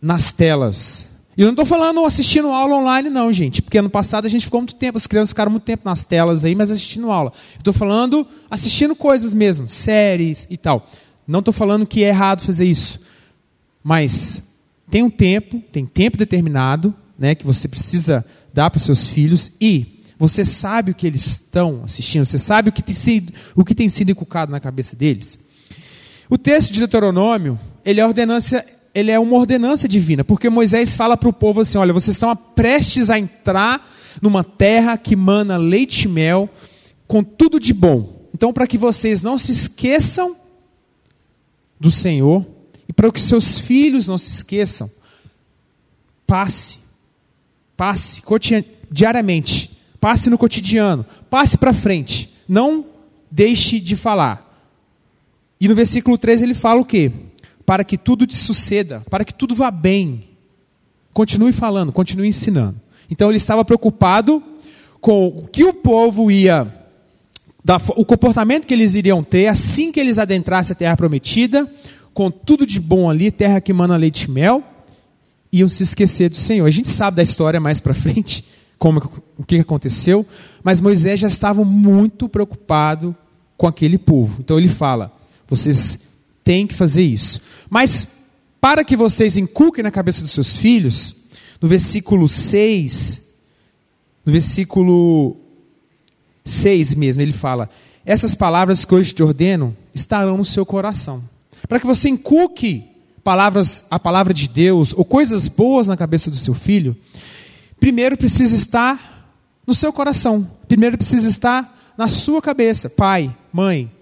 nas 0.00 0.32
telas. 0.32 1.17
E 1.38 1.42
eu 1.42 1.46
não 1.46 1.52
estou 1.52 1.64
falando 1.64 2.04
assistindo 2.04 2.48
aula 2.48 2.74
online, 2.74 3.08
não, 3.08 3.32
gente. 3.32 3.62
Porque 3.62 3.78
ano 3.78 3.88
passado 3.88 4.26
a 4.26 4.28
gente 4.28 4.44
ficou 4.44 4.60
muito 4.60 4.74
tempo, 4.74 4.98
as 4.98 5.06
crianças 5.06 5.28
ficaram 5.28 5.52
muito 5.52 5.62
tempo 5.62 5.82
nas 5.84 6.02
telas 6.02 6.44
aí, 6.44 6.52
mas 6.56 6.68
assistindo 6.68 7.12
aula. 7.12 7.32
Estou 7.56 7.72
falando 7.72 8.26
assistindo 8.50 8.96
coisas 8.96 9.32
mesmo, 9.32 9.68
séries 9.68 10.48
e 10.50 10.56
tal. 10.56 10.84
Não 11.24 11.38
estou 11.38 11.54
falando 11.54 11.86
que 11.86 12.02
é 12.02 12.08
errado 12.08 12.42
fazer 12.42 12.64
isso. 12.64 13.00
Mas 13.84 14.58
tem 14.90 15.04
um 15.04 15.10
tempo, 15.10 15.62
tem 15.70 15.86
tempo 15.86 16.16
determinado, 16.16 16.92
né, 17.16 17.36
que 17.36 17.46
você 17.46 17.68
precisa 17.68 18.26
dar 18.52 18.68
para 18.68 18.78
os 18.78 18.82
seus 18.82 19.06
filhos 19.06 19.52
e 19.60 20.00
você 20.18 20.44
sabe 20.44 20.90
o 20.90 20.94
que 20.94 21.06
eles 21.06 21.24
estão 21.24 21.82
assistindo, 21.84 22.26
você 22.26 22.38
sabe 22.38 22.70
o 22.70 22.72
que 22.72 22.82
tem 22.82 22.96
sido, 22.96 23.32
o 23.54 23.64
que 23.64 23.76
tem 23.76 23.88
sido 23.88 24.10
inculcado 24.10 24.50
na 24.50 24.58
cabeça 24.58 24.96
deles. 24.96 25.38
O 26.28 26.36
texto 26.36 26.72
de 26.72 26.80
Deuteronômio, 26.80 27.56
ele 27.84 28.00
é, 28.00 28.06
ordenança, 28.06 28.64
ele 28.98 29.12
é 29.12 29.18
uma 29.18 29.36
ordenança 29.36 29.86
divina, 29.86 30.24
porque 30.24 30.50
Moisés 30.50 30.94
fala 30.94 31.16
para 31.16 31.28
o 31.28 31.32
povo 31.32 31.60
assim: 31.60 31.78
olha, 31.78 31.92
vocês 31.92 32.16
estão 32.16 32.34
prestes 32.34 33.10
a 33.10 33.18
entrar 33.18 33.88
numa 34.20 34.42
terra 34.42 34.98
que 34.98 35.14
mana 35.14 35.56
leite 35.56 36.04
e 36.04 36.08
mel, 36.08 36.50
com 37.06 37.22
tudo 37.22 37.60
de 37.60 37.72
bom. 37.72 38.26
Então, 38.34 38.52
para 38.52 38.66
que 38.66 38.76
vocês 38.76 39.22
não 39.22 39.38
se 39.38 39.52
esqueçam 39.52 40.36
do 41.78 41.92
Senhor, 41.92 42.44
e 42.88 42.92
para 42.92 43.10
que 43.12 43.20
seus 43.20 43.58
filhos 43.58 44.08
não 44.08 44.18
se 44.18 44.30
esqueçam, 44.30 44.90
passe, 46.26 46.80
passe 47.76 48.20
diariamente, 48.90 49.78
passe 50.00 50.28
no 50.28 50.36
cotidiano, 50.36 51.06
passe 51.30 51.56
para 51.56 51.72
frente, 51.72 52.34
não 52.48 52.84
deixe 53.30 53.78
de 53.78 53.94
falar. 53.94 54.44
E 55.60 55.68
no 55.68 55.74
versículo 55.74 56.18
13 56.18 56.44
ele 56.44 56.54
fala 56.54 56.80
o 56.80 56.84
quê? 56.84 57.12
Para 57.68 57.84
que 57.84 57.98
tudo 57.98 58.26
te 58.26 58.34
suceda, 58.34 59.04
para 59.10 59.26
que 59.26 59.34
tudo 59.34 59.54
vá 59.54 59.70
bem. 59.70 60.24
Continue 61.12 61.52
falando, 61.52 61.92
continue 61.92 62.26
ensinando. 62.26 62.80
Então 63.10 63.28
ele 63.28 63.36
estava 63.36 63.62
preocupado 63.62 64.42
com 65.02 65.28
o 65.28 65.46
que 65.46 65.64
o 65.64 65.74
povo 65.74 66.30
ia, 66.30 66.66
o 67.94 68.06
comportamento 68.06 68.66
que 68.66 68.72
eles 68.72 68.94
iriam 68.94 69.22
ter 69.22 69.48
assim 69.48 69.92
que 69.92 70.00
eles 70.00 70.18
adentrassem 70.18 70.72
a 70.72 70.78
terra 70.78 70.96
prometida, 70.96 71.70
com 72.14 72.30
tudo 72.30 72.64
de 72.64 72.80
bom 72.80 73.10
ali, 73.10 73.30
terra 73.30 73.60
que 73.60 73.70
mana 73.74 73.98
leite 73.98 74.22
e 74.22 74.30
mel, 74.30 74.64
iam 75.52 75.68
se 75.68 75.82
esquecer 75.82 76.30
do 76.30 76.38
Senhor. 76.38 76.64
A 76.64 76.70
gente 76.70 76.88
sabe 76.88 77.18
da 77.18 77.22
história 77.22 77.60
mais 77.60 77.80
para 77.80 77.92
frente, 77.92 78.46
como 78.78 79.22
o 79.36 79.44
que 79.44 79.58
aconteceu, 79.58 80.24
mas 80.62 80.80
Moisés 80.80 81.20
já 81.20 81.28
estava 81.28 81.62
muito 81.66 82.30
preocupado 82.30 83.14
com 83.58 83.66
aquele 83.66 83.98
povo. 83.98 84.38
Então 84.40 84.56
ele 84.56 84.68
fala: 84.68 85.14
vocês 85.46 86.07
têm 86.48 86.66
que 86.66 86.72
fazer 86.72 87.02
isso. 87.02 87.42
Mas 87.68 88.08
para 88.58 88.82
que 88.82 88.96
vocês 88.96 89.36
inculquem 89.36 89.84
na 89.84 89.90
cabeça 89.90 90.22
dos 90.22 90.32
seus 90.32 90.56
filhos, 90.56 91.14
no 91.60 91.68
versículo 91.68 92.26
6, 92.26 93.34
no 94.24 94.32
versículo 94.32 95.36
6 96.46 96.94
mesmo, 96.94 97.20
ele 97.20 97.34
fala: 97.34 97.68
Essas 98.02 98.34
palavras 98.34 98.86
que 98.86 98.94
hoje 98.94 99.12
te 99.12 99.22
ordeno 99.22 99.76
estarão 99.94 100.38
no 100.38 100.44
seu 100.44 100.64
coração. 100.64 101.22
Para 101.68 101.78
que 101.78 101.86
você 101.86 102.08
inculque 102.08 102.92
palavras, 103.22 103.84
a 103.90 104.00
palavra 104.00 104.32
de 104.32 104.48
Deus 104.48 104.94
ou 104.96 105.04
coisas 105.04 105.48
boas 105.48 105.86
na 105.86 105.98
cabeça 105.98 106.30
do 106.30 106.36
seu 106.36 106.54
filho, 106.54 106.96
primeiro 107.78 108.16
precisa 108.16 108.56
estar 108.56 109.36
no 109.66 109.74
seu 109.74 109.92
coração. 109.92 110.50
Primeiro 110.66 110.96
precisa 110.96 111.28
estar 111.28 111.92
na 111.94 112.08
sua 112.08 112.40
cabeça, 112.40 112.88
pai, 112.88 113.36
mãe, 113.52 113.92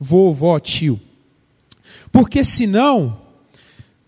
vovó, 0.00 0.58
tio. 0.58 0.98
Porque 2.12 2.42
senão, 2.44 3.18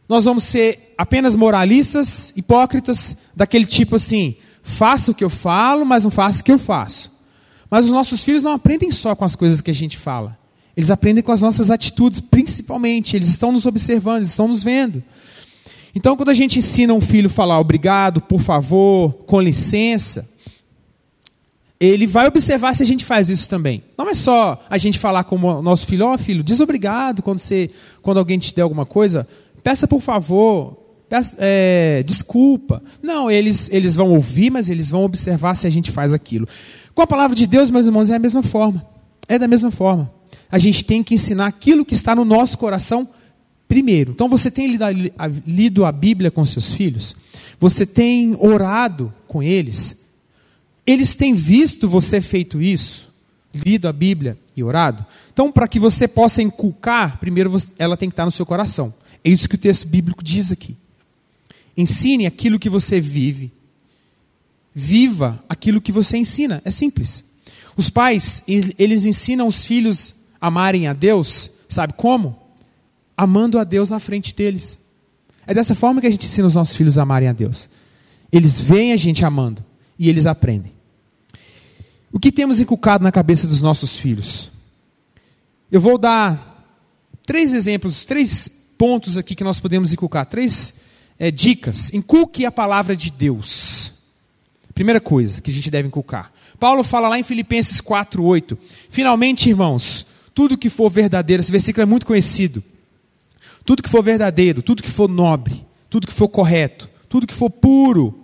nós 0.08 0.24
vamos 0.24 0.44
ser 0.44 0.94
apenas 0.98 1.34
moralistas, 1.34 2.32
hipócritas, 2.36 3.16
daquele 3.34 3.66
tipo 3.66 3.96
assim: 3.96 4.36
faça 4.62 5.10
o 5.10 5.14
que 5.14 5.24
eu 5.24 5.30
falo, 5.30 5.84
mas 5.84 6.04
não 6.04 6.10
faça 6.10 6.40
o 6.40 6.44
que 6.44 6.52
eu 6.52 6.58
faço. 6.58 7.10
Mas 7.70 7.86
os 7.86 7.90
nossos 7.90 8.22
filhos 8.22 8.42
não 8.42 8.52
aprendem 8.52 8.92
só 8.92 9.14
com 9.14 9.24
as 9.24 9.34
coisas 9.34 9.60
que 9.60 9.70
a 9.70 9.74
gente 9.74 9.96
fala. 9.96 10.38
Eles 10.76 10.90
aprendem 10.90 11.22
com 11.22 11.32
as 11.32 11.40
nossas 11.40 11.70
atitudes, 11.70 12.20
principalmente. 12.20 13.16
Eles 13.16 13.28
estão 13.28 13.52
nos 13.52 13.66
observando, 13.66 14.18
eles 14.18 14.30
estão 14.30 14.48
nos 14.48 14.62
vendo. 14.62 15.02
Então, 15.94 16.16
quando 16.16 16.30
a 16.30 16.34
gente 16.34 16.58
ensina 16.58 16.94
um 16.94 17.00
filho 17.00 17.26
a 17.26 17.30
falar 17.30 17.58
obrigado, 17.60 18.20
por 18.20 18.40
favor, 18.40 19.12
com 19.26 19.40
licença, 19.40 20.30
ele 21.86 22.06
vai 22.06 22.28
observar 22.28 22.76
se 22.76 22.82
a 22.82 22.86
gente 22.86 23.04
faz 23.04 23.28
isso 23.28 23.48
também. 23.48 23.82
Não 23.98 24.08
é 24.08 24.14
só 24.14 24.64
a 24.70 24.78
gente 24.78 25.00
falar 25.00 25.24
com 25.24 25.36
o 25.36 25.60
nosso 25.62 25.84
filho, 25.84 26.06
ó 26.06 26.14
oh, 26.14 26.18
filho, 26.18 26.42
diz 26.42 26.60
obrigado 26.60 27.22
quando, 27.22 27.38
você, 27.38 27.70
quando 28.00 28.18
alguém 28.18 28.38
te 28.38 28.54
der 28.54 28.62
alguma 28.62 28.86
coisa, 28.86 29.26
peça 29.64 29.88
por 29.88 30.00
favor, 30.00 30.76
peça, 31.08 31.36
é, 31.40 32.04
desculpa. 32.06 32.80
Não, 33.02 33.28
eles, 33.28 33.68
eles 33.72 33.96
vão 33.96 34.12
ouvir, 34.12 34.48
mas 34.48 34.68
eles 34.68 34.90
vão 34.90 35.02
observar 35.02 35.56
se 35.56 35.66
a 35.66 35.70
gente 35.70 35.90
faz 35.90 36.14
aquilo. 36.14 36.46
Com 36.94 37.02
a 37.02 37.06
palavra 37.06 37.34
de 37.34 37.48
Deus, 37.48 37.68
meus 37.68 37.86
irmãos, 37.86 38.10
é 38.10 38.14
a 38.14 38.20
mesma 38.20 38.44
forma. 38.44 38.86
É 39.26 39.36
da 39.36 39.48
mesma 39.48 39.72
forma. 39.72 40.08
A 40.50 40.58
gente 40.58 40.84
tem 40.84 41.02
que 41.02 41.14
ensinar 41.14 41.46
aquilo 41.46 41.84
que 41.84 41.94
está 41.94 42.14
no 42.14 42.24
nosso 42.24 42.56
coração 42.58 43.08
primeiro. 43.66 44.12
Então 44.12 44.28
você 44.28 44.52
tem 44.52 44.78
lido 45.46 45.84
a 45.84 45.90
Bíblia 45.90 46.30
com 46.30 46.46
seus 46.46 46.72
filhos? 46.72 47.16
Você 47.58 47.84
tem 47.84 48.36
orado 48.38 49.12
com 49.26 49.42
eles? 49.42 50.01
Eles 50.86 51.14
têm 51.14 51.34
visto 51.34 51.88
você 51.88 52.20
feito 52.20 52.60
isso, 52.60 53.08
lido 53.54 53.86
a 53.86 53.92
Bíblia 53.92 54.36
e 54.56 54.62
orado? 54.62 55.04
Então, 55.32 55.52
para 55.52 55.68
que 55.68 55.78
você 55.78 56.08
possa 56.08 56.42
inculcar, 56.42 57.18
primeiro 57.18 57.56
ela 57.78 57.96
tem 57.96 58.08
que 58.08 58.12
estar 58.12 58.24
no 58.24 58.32
seu 58.32 58.44
coração. 58.44 58.92
É 59.24 59.30
isso 59.30 59.48
que 59.48 59.54
o 59.54 59.58
texto 59.58 59.86
bíblico 59.86 60.22
diz 60.22 60.50
aqui. 60.50 60.76
Ensine 61.76 62.26
aquilo 62.26 62.58
que 62.58 62.68
você 62.68 63.00
vive. 63.00 63.52
Viva 64.74 65.42
aquilo 65.48 65.80
que 65.80 65.92
você 65.92 66.16
ensina. 66.16 66.60
É 66.64 66.70
simples. 66.70 67.24
Os 67.76 67.88
pais, 67.88 68.42
eles 68.46 69.06
ensinam 69.06 69.46
os 69.46 69.64
filhos 69.64 70.14
a 70.40 70.48
amarem 70.48 70.88
a 70.88 70.92
Deus, 70.92 71.52
sabe 71.68 71.92
como? 71.92 72.36
Amando 73.16 73.58
a 73.58 73.64
Deus 73.64 73.90
na 73.90 74.00
frente 74.00 74.34
deles. 74.34 74.80
É 75.46 75.54
dessa 75.54 75.74
forma 75.74 76.00
que 76.00 76.06
a 76.06 76.10
gente 76.10 76.26
ensina 76.26 76.46
os 76.46 76.54
nossos 76.54 76.74
filhos 76.74 76.98
a 76.98 77.02
amarem 77.02 77.28
a 77.28 77.32
Deus. 77.32 77.70
Eles 78.30 78.58
veem 78.58 78.92
a 78.92 78.96
gente 78.96 79.24
amando 79.24 79.64
e 80.02 80.08
eles 80.08 80.26
aprendem. 80.26 80.72
O 82.10 82.18
que 82.18 82.32
temos 82.32 82.58
inculcado 82.60 83.04
na 83.04 83.12
cabeça 83.12 83.46
dos 83.46 83.60
nossos 83.60 83.96
filhos? 83.96 84.50
Eu 85.70 85.80
vou 85.80 85.96
dar 85.96 86.66
três 87.24 87.52
exemplos, 87.52 88.04
três 88.04 88.48
pontos 88.76 89.16
aqui 89.16 89.36
que 89.36 89.44
nós 89.44 89.60
podemos 89.60 89.92
inculcar, 89.92 90.26
três 90.26 90.80
é, 91.16 91.30
dicas. 91.30 91.94
Inculque 91.94 92.44
a 92.44 92.50
palavra 92.50 92.96
de 92.96 93.12
Deus. 93.12 93.92
Primeira 94.74 95.00
coisa 95.00 95.40
que 95.40 95.52
a 95.52 95.54
gente 95.54 95.70
deve 95.70 95.86
inculcar. 95.86 96.32
Paulo 96.58 96.82
fala 96.82 97.08
lá 97.08 97.16
em 97.16 97.22
Filipenses 97.22 97.80
4:8. 97.80 98.58
Finalmente, 98.90 99.48
irmãos, 99.48 100.04
tudo 100.34 100.58
que 100.58 100.68
for 100.68 100.90
verdadeiro, 100.90 101.40
esse 101.40 101.52
versículo 101.52 101.82
é 101.82 101.86
muito 101.86 102.06
conhecido. 102.06 102.60
Tudo 103.64 103.84
que 103.84 103.88
for 103.88 104.02
verdadeiro, 104.02 104.62
tudo 104.62 104.82
que 104.82 104.90
for 104.90 105.08
nobre, 105.08 105.64
tudo 105.88 106.08
que 106.08 106.12
for 106.12 106.26
correto, 106.26 106.90
tudo 107.08 107.24
que 107.24 107.34
for 107.34 107.48
puro, 107.48 108.21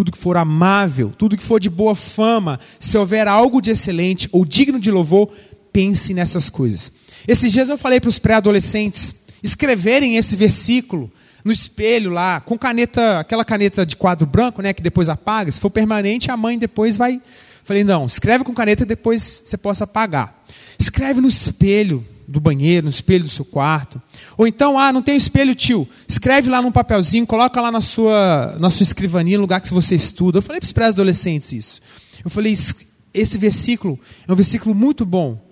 tudo 0.00 0.12
que 0.12 0.16
for 0.16 0.38
amável, 0.38 1.10
tudo 1.10 1.36
que 1.36 1.42
for 1.42 1.60
de 1.60 1.68
boa 1.68 1.94
fama, 1.94 2.58
se 2.78 2.96
houver 2.96 3.28
algo 3.28 3.60
de 3.60 3.70
excelente 3.70 4.30
ou 4.32 4.46
digno 4.46 4.80
de 4.80 4.90
louvor, 4.90 5.30
pense 5.70 6.14
nessas 6.14 6.48
coisas. 6.48 6.90
Esses 7.28 7.52
dias 7.52 7.68
eu 7.68 7.76
falei 7.76 8.00
para 8.00 8.08
os 8.08 8.18
pré-adolescentes 8.18 9.26
escreverem 9.42 10.16
esse 10.16 10.36
versículo 10.36 11.12
no 11.44 11.52
espelho 11.52 12.10
lá, 12.10 12.40
com 12.40 12.58
caneta, 12.58 13.18
aquela 13.18 13.44
caneta 13.44 13.84
de 13.84 13.94
quadro 13.94 14.26
branco, 14.26 14.62
né, 14.62 14.72
que 14.72 14.82
depois 14.82 15.10
apaga. 15.10 15.52
Se 15.52 15.60
for 15.60 15.70
permanente, 15.70 16.30
a 16.30 16.36
mãe 16.36 16.58
depois 16.58 16.96
vai. 16.96 17.20
Falei, 17.62 17.84
não, 17.84 18.06
escreve 18.06 18.42
com 18.42 18.54
caneta 18.54 18.84
e 18.84 18.86
depois 18.86 19.42
você 19.44 19.58
possa 19.58 19.84
apagar. 19.84 20.42
Escreve 20.78 21.20
no 21.20 21.28
espelho, 21.28 22.06
do 22.30 22.40
banheiro, 22.40 22.84
no 22.84 22.90
espelho 22.90 23.24
do 23.24 23.30
seu 23.30 23.44
quarto. 23.44 24.00
Ou 24.38 24.46
então, 24.46 24.78
ah, 24.78 24.92
não 24.92 25.02
tem 25.02 25.16
espelho, 25.16 25.52
tio. 25.52 25.86
Escreve 26.06 26.48
lá 26.48 26.62
num 26.62 26.70
papelzinho, 26.70 27.26
coloca 27.26 27.60
lá 27.60 27.72
na 27.72 27.80
sua, 27.80 28.56
na 28.60 28.70
sua 28.70 28.84
escrivaninha, 28.84 29.36
no 29.36 29.42
lugar 29.42 29.60
que 29.60 29.74
você 29.74 29.96
estuda. 29.96 30.38
Eu 30.38 30.42
falei 30.42 30.60
para 30.60 30.66
os 30.66 30.72
pré-adolescentes 30.72 31.52
isso. 31.52 31.80
Eu 32.24 32.30
falei, 32.30 32.52
esse 32.52 33.36
versículo 33.36 33.98
é 34.28 34.32
um 34.32 34.36
versículo 34.36 34.74
muito 34.74 35.04
bom. 35.04 35.42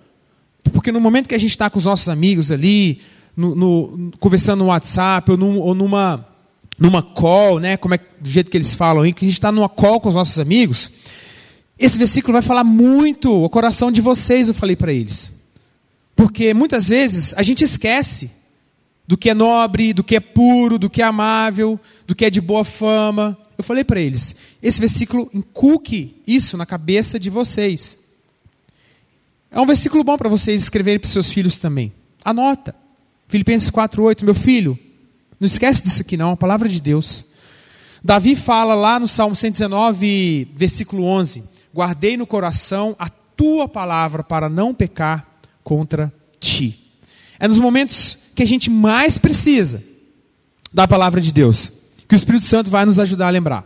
Porque 0.71 0.89
no 0.89 1.01
momento 1.01 1.27
que 1.27 1.35
a 1.35 1.39
gente 1.39 1.51
está 1.51 1.69
com 1.69 1.77
os 1.77 1.85
nossos 1.85 2.07
amigos 2.07 2.49
ali, 2.49 3.01
no, 3.35 3.55
no, 3.55 4.11
conversando 4.17 4.59
no 4.59 4.67
WhatsApp, 4.67 5.31
ou, 5.31 5.37
num, 5.37 5.59
ou 5.59 5.75
numa, 5.75 6.25
numa 6.77 7.03
call, 7.03 7.59
né, 7.59 7.75
como 7.75 7.95
é, 7.95 7.99
do 8.21 8.29
jeito 8.29 8.49
que 8.49 8.55
eles 8.55 8.73
falam 8.73 9.03
aí, 9.03 9.11
que 9.11 9.25
a 9.25 9.27
gente 9.27 9.37
está 9.37 9.51
numa 9.51 9.67
call 9.67 9.99
com 9.99 10.07
os 10.07 10.15
nossos 10.15 10.39
amigos, 10.39 10.89
esse 11.77 11.97
versículo 11.97 12.33
vai 12.33 12.41
falar 12.41 12.63
muito 12.63 13.33
o 13.33 13.49
coração 13.49 13.91
de 13.91 13.99
vocês, 13.99 14.47
eu 14.47 14.53
falei 14.53 14.77
para 14.77 14.93
eles. 14.93 15.38
Porque 16.19 16.53
muitas 16.53 16.89
vezes 16.89 17.33
a 17.37 17.41
gente 17.41 17.63
esquece 17.63 18.29
do 19.07 19.17
que 19.17 19.29
é 19.29 19.33
nobre, 19.33 19.93
do 19.93 20.03
que 20.03 20.17
é 20.17 20.19
puro, 20.19 20.77
do 20.77 20.89
que 20.89 21.01
é 21.01 21.05
amável, 21.05 21.79
do 22.05 22.13
que 22.13 22.25
é 22.25 22.29
de 22.29 22.41
boa 22.41 22.65
fama. 22.65 23.37
Eu 23.57 23.63
falei 23.63 23.85
para 23.85 24.01
eles: 24.01 24.35
esse 24.61 24.81
versículo 24.81 25.29
inculque 25.33 26.21
isso 26.27 26.57
na 26.57 26.65
cabeça 26.65 27.17
de 27.17 27.29
vocês. 27.29 27.99
É 29.49 29.61
um 29.61 29.65
versículo 29.65 30.03
bom 30.03 30.17
para 30.17 30.27
vocês 30.27 30.61
escreverem 30.61 30.99
para 30.99 31.05
os 31.05 31.13
seus 31.13 31.31
filhos 31.31 31.57
também. 31.57 31.89
Anota. 32.25 32.75
Filipenses 33.29 33.69
4:8, 33.69 34.25
meu 34.25 34.35
filho, 34.35 34.77
não 35.39 35.45
esquece 35.45 35.85
disso 35.85 36.01
aqui 36.01 36.17
não, 36.17 36.31
a 36.31 36.37
palavra 36.37 36.67
de 36.67 36.81
Deus. 36.81 37.25
Davi 38.03 38.35
fala 38.35 38.75
lá 38.75 38.99
no 38.99 39.07
Salmo 39.07 39.37
119, 39.37 40.49
versículo 40.53 41.05
11: 41.05 41.45
Guardei 41.73 42.17
no 42.17 42.27
coração 42.27 42.93
a 42.99 43.07
tua 43.07 43.69
palavra 43.69 44.21
para 44.21 44.49
não 44.49 44.73
pecar 44.73 45.28
contra 45.63 46.13
ti. 46.39 46.93
É 47.39 47.47
nos 47.47 47.57
momentos 47.57 48.17
que 48.35 48.43
a 48.43 48.47
gente 48.47 48.69
mais 48.69 49.17
precisa 49.17 49.83
da 50.73 50.87
palavra 50.87 51.19
de 51.19 51.33
Deus 51.33 51.79
que 52.09 52.15
o 52.15 52.17
Espírito 52.17 52.45
Santo 52.45 52.71
vai 52.71 52.85
nos 52.85 52.97
ajudar 52.97 53.27
a 53.27 53.29
lembrar. 53.29 53.63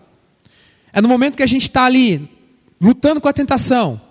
É 0.92 1.02
no 1.02 1.08
momento 1.08 1.38
que 1.38 1.44
a 1.44 1.48
gente 1.48 1.64
está 1.64 1.86
ali 1.86 2.30
lutando 2.80 3.22
com 3.22 3.30
a 3.30 3.34
tentação 3.34 4.02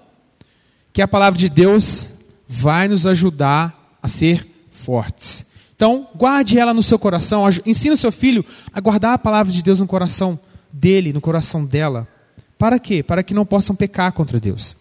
que 0.91 1.03
a 1.03 1.07
palavra 1.07 1.39
de 1.39 1.51
Deus 1.51 2.15
vai 2.49 2.89
nos 2.89 3.07
ajudar 3.07 3.97
a 4.03 4.09
ser 4.09 4.47
fortes. 4.71 5.53
Então, 5.77 6.09
guarde 6.15 6.59
ela 6.59 6.73
no 6.73 6.83
seu 6.83 6.99
coração, 6.99 7.45
ensine 7.67 7.95
o 7.95 7.97
seu 7.97 8.11
filho 8.11 8.45
a 8.73 8.81
guardar 8.81 9.15
a 9.15 9.19
palavra 9.19 9.53
de 9.53 9.63
Deus 9.63 9.81
no 9.81 9.87
coração 9.87 10.41
dele, 10.73 11.13
no 11.13 11.21
coração 11.21 11.65
dela. 11.65 12.09
Para 12.57 12.79
quê? 12.79 13.03
Para 13.03 13.23
que 13.23 13.35
não 13.35 13.45
possam 13.45 13.77
pecar 13.77 14.13
contra 14.13 14.41
Deus. 14.41 14.77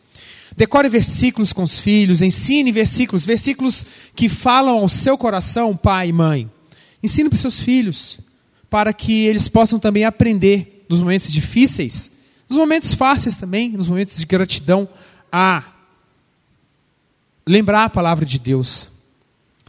Decore 0.56 0.90
versículos 0.90 1.54
com 1.54 1.64
os 1.64 1.80
filhos, 1.80 2.22
ensine 2.22 2.72
versículos, 2.72 3.26
versículos 3.26 3.86
que 4.16 4.28
falam 4.28 4.80
ao 4.80 4.90
seu 4.90 5.18
coração, 5.18 5.76
pai 5.76 6.10
e 6.10 6.14
mãe. 6.14 6.52
Ensine 7.02 7.30
para 7.30 7.36
os 7.36 7.42
seus 7.42 7.62
filhos, 7.62 8.20
para 8.70 8.94
que 8.94 9.26
eles 9.26 9.48
possam 9.48 9.80
também 9.80 10.04
aprender 10.04 10.86
nos 10.90 11.00
momentos 11.00 11.32
difíceis, 11.32 12.12
nos 12.50 12.58
momentos 12.58 12.94
fáceis 12.94 13.38
também, 13.38 13.70
nos 13.70 13.88
momentos 13.88 14.18
de 14.18 14.26
gratidão, 14.26 14.90
a 15.32 15.64
lembrar 17.48 17.86
a 17.86 17.90
palavra 17.90 18.26
de 18.26 18.38
Deus. 18.38 18.90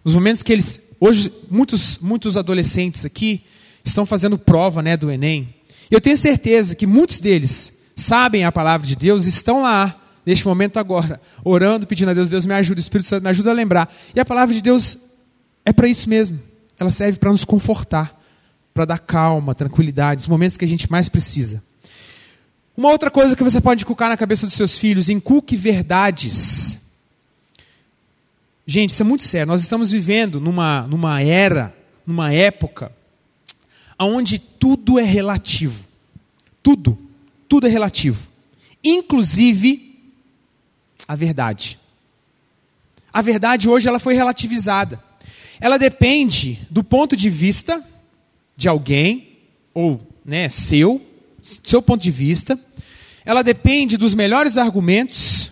Nos 0.05 0.15
momentos 0.15 0.43
que 0.43 0.53
eles, 0.53 0.81
hoje, 0.99 1.33
muitos, 1.49 1.99
muitos 1.99 2.37
adolescentes 2.37 3.05
aqui 3.05 3.45
estão 3.85 4.05
fazendo 4.05 4.37
prova 4.37 4.83
né, 4.83 4.97
do 4.97 5.11
Enem. 5.11 5.55
E 5.91 5.95
eu 5.95 6.01
tenho 6.01 6.17
certeza 6.17 6.75
que 6.75 6.87
muitos 6.87 7.21
deles 7.21 7.83
sabem 7.95 8.45
a 8.45 8.53
palavra 8.53 8.87
de 8.87 8.97
Deus, 8.97 9.27
estão 9.27 9.63
lá, 9.63 10.02
neste 10.25 10.47
momento 10.47 10.79
agora, 10.79 11.21
orando, 11.45 11.87
pedindo 11.87 12.11
a 12.11 12.15
Deus, 12.15 12.29
Deus 12.29 12.47
me 12.47 12.55
ajuda, 12.55 12.81
Espírito 12.81 13.09
Santo 13.09 13.25
me 13.25 13.31
ajuda 13.31 13.51
a 13.51 13.55
lembrar. 13.55 13.93
E 14.15 14.21
a 14.21 14.25
palavra 14.25 14.55
de 14.55 14.63
Deus 14.63 14.97
é 15.65 15.73
para 15.73 15.89
isso 15.89 16.09
mesmo. 16.09 16.41
Ela 16.79 16.91
serve 16.91 17.19
para 17.19 17.31
nos 17.31 17.45
confortar, 17.45 18.21
para 18.73 18.85
dar 18.85 18.99
calma, 18.99 19.55
tranquilidade, 19.55 20.23
os 20.23 20.29
momentos 20.29 20.57
que 20.57 20.65
a 20.65 20.69
gente 20.69 20.91
mais 20.91 21.09
precisa. 21.09 21.63
Uma 22.77 22.91
outra 22.91 23.11
coisa 23.11 23.37
que 23.37 23.45
você 23.45 23.61
pode 23.61 23.83
inculcar 23.83 24.09
na 24.09 24.17
cabeça 24.17 24.47
dos 24.47 24.57
seus 24.57 24.79
filhos, 24.79 25.11
inculque 25.11 25.57
verdades. 25.57 26.81
Gente, 28.67 28.91
isso 28.91 29.03
é 29.03 29.07
muito 29.07 29.25
sério. 29.25 29.49
Nós 29.49 29.61
estamos 29.61 29.91
vivendo 29.91 30.41
numa, 30.41 30.87
numa 30.87 31.21
era, 31.21 31.75
numa 32.07 32.33
época, 32.33 32.91
onde 33.99 34.39
tudo 34.39 34.99
é 34.99 35.03
relativo. 35.03 35.85
Tudo. 36.63 36.99
Tudo 37.49 37.67
é 37.67 37.71
relativo. 37.71 38.31
Inclusive 38.83 39.92
a 41.07 41.15
verdade. 41.15 41.79
A 43.13 43.21
verdade 43.21 43.69
hoje 43.69 43.89
ela 43.89 43.99
foi 43.99 44.15
relativizada. 44.15 45.03
Ela 45.61 45.79
depende 45.79 46.59
do 46.71 46.83
ponto 46.83 47.17
de 47.17 47.29
vista 47.29 47.85
de 48.57 48.69
alguém, 48.69 49.39
ou 49.75 50.01
né, 50.25 50.49
seu, 50.49 51.01
seu 51.41 51.83
ponto 51.83 52.03
de 52.03 52.11
vista. 52.11 52.59
Ela 53.25 53.43
depende 53.43 53.97
dos 53.97 54.15
melhores 54.15 54.59
argumentos 54.59 55.51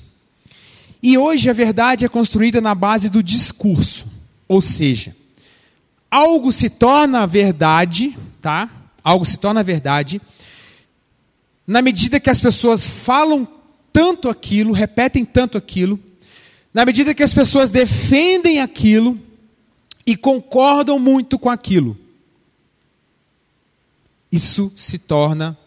e 1.02 1.16
hoje 1.16 1.49
a 1.49 1.52
verdade 1.52 2.04
é 2.04 2.09
construída 2.09 2.61
na 2.61 2.75
base 2.75 3.09
do 3.09 3.23
discurso. 3.23 4.07
Ou 4.49 4.61
seja, 4.61 5.14
algo 6.11 6.52
se 6.52 6.69
torna 6.69 7.26
verdade, 7.26 8.16
tá? 8.40 8.69
Algo 9.02 9.25
se 9.25 9.38
torna 9.38 9.62
verdade 9.62 10.21
na 11.71 11.80
medida 11.80 12.19
que 12.19 12.28
as 12.28 12.40
pessoas 12.40 12.85
falam 12.85 13.47
tanto 13.92 14.28
aquilo, 14.28 14.73
repetem 14.73 15.25
tanto 15.25 15.59
aquilo, 15.59 15.99
na 16.73 16.85
medida 16.85 17.14
que 17.14 17.23
as 17.23 17.35
pessoas 17.35 17.68
defendem 17.68 18.61
aquilo 18.61 19.18
e 20.07 20.16
concordam 20.16 20.98
muito 20.98 21.38
com 21.38 21.50
aquilo. 21.50 21.98
Isso 24.31 24.72
se 24.76 24.98
torna, 24.98 25.59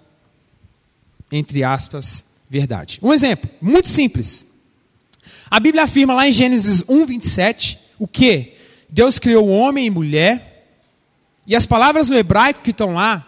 entre 1.31 1.63
aspas, 1.63 2.25
verdade. 2.49 2.99
Um 3.01 3.13
exemplo, 3.13 3.49
muito 3.61 3.89
simples. 3.89 4.45
A 5.49 5.59
Bíblia 5.59 5.83
afirma 5.83 6.13
lá 6.13 6.27
em 6.27 6.31
Gênesis 6.31 6.83
1, 6.87 7.05
27, 7.05 7.79
o 7.99 8.07
que? 8.07 8.53
Deus 8.89 9.19
criou 9.19 9.47
homem 9.49 9.87
e 9.87 9.89
mulher, 9.89 10.67
e 11.45 11.55
as 11.55 11.65
palavras 11.65 12.07
no 12.07 12.15
hebraico 12.15 12.61
que 12.61 12.71
estão 12.71 12.93
lá, 12.93 13.27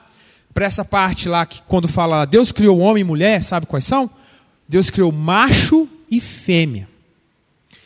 para 0.54 0.66
essa 0.66 0.86
parte 0.86 1.28
lá, 1.28 1.46
que 1.46 1.62
quando 1.64 1.86
fala 1.86 2.24
Deus 2.24 2.54
criou 2.54 2.80
homem 2.80 3.02
e 3.02 3.04
mulher, 3.04 3.44
sabe 3.44 3.66
quais 3.66 3.84
são? 3.84 4.10
Deus 4.68 4.90
criou 4.90 5.12
macho 5.12 5.88
e 6.10 6.20
fêmea. 6.20 6.88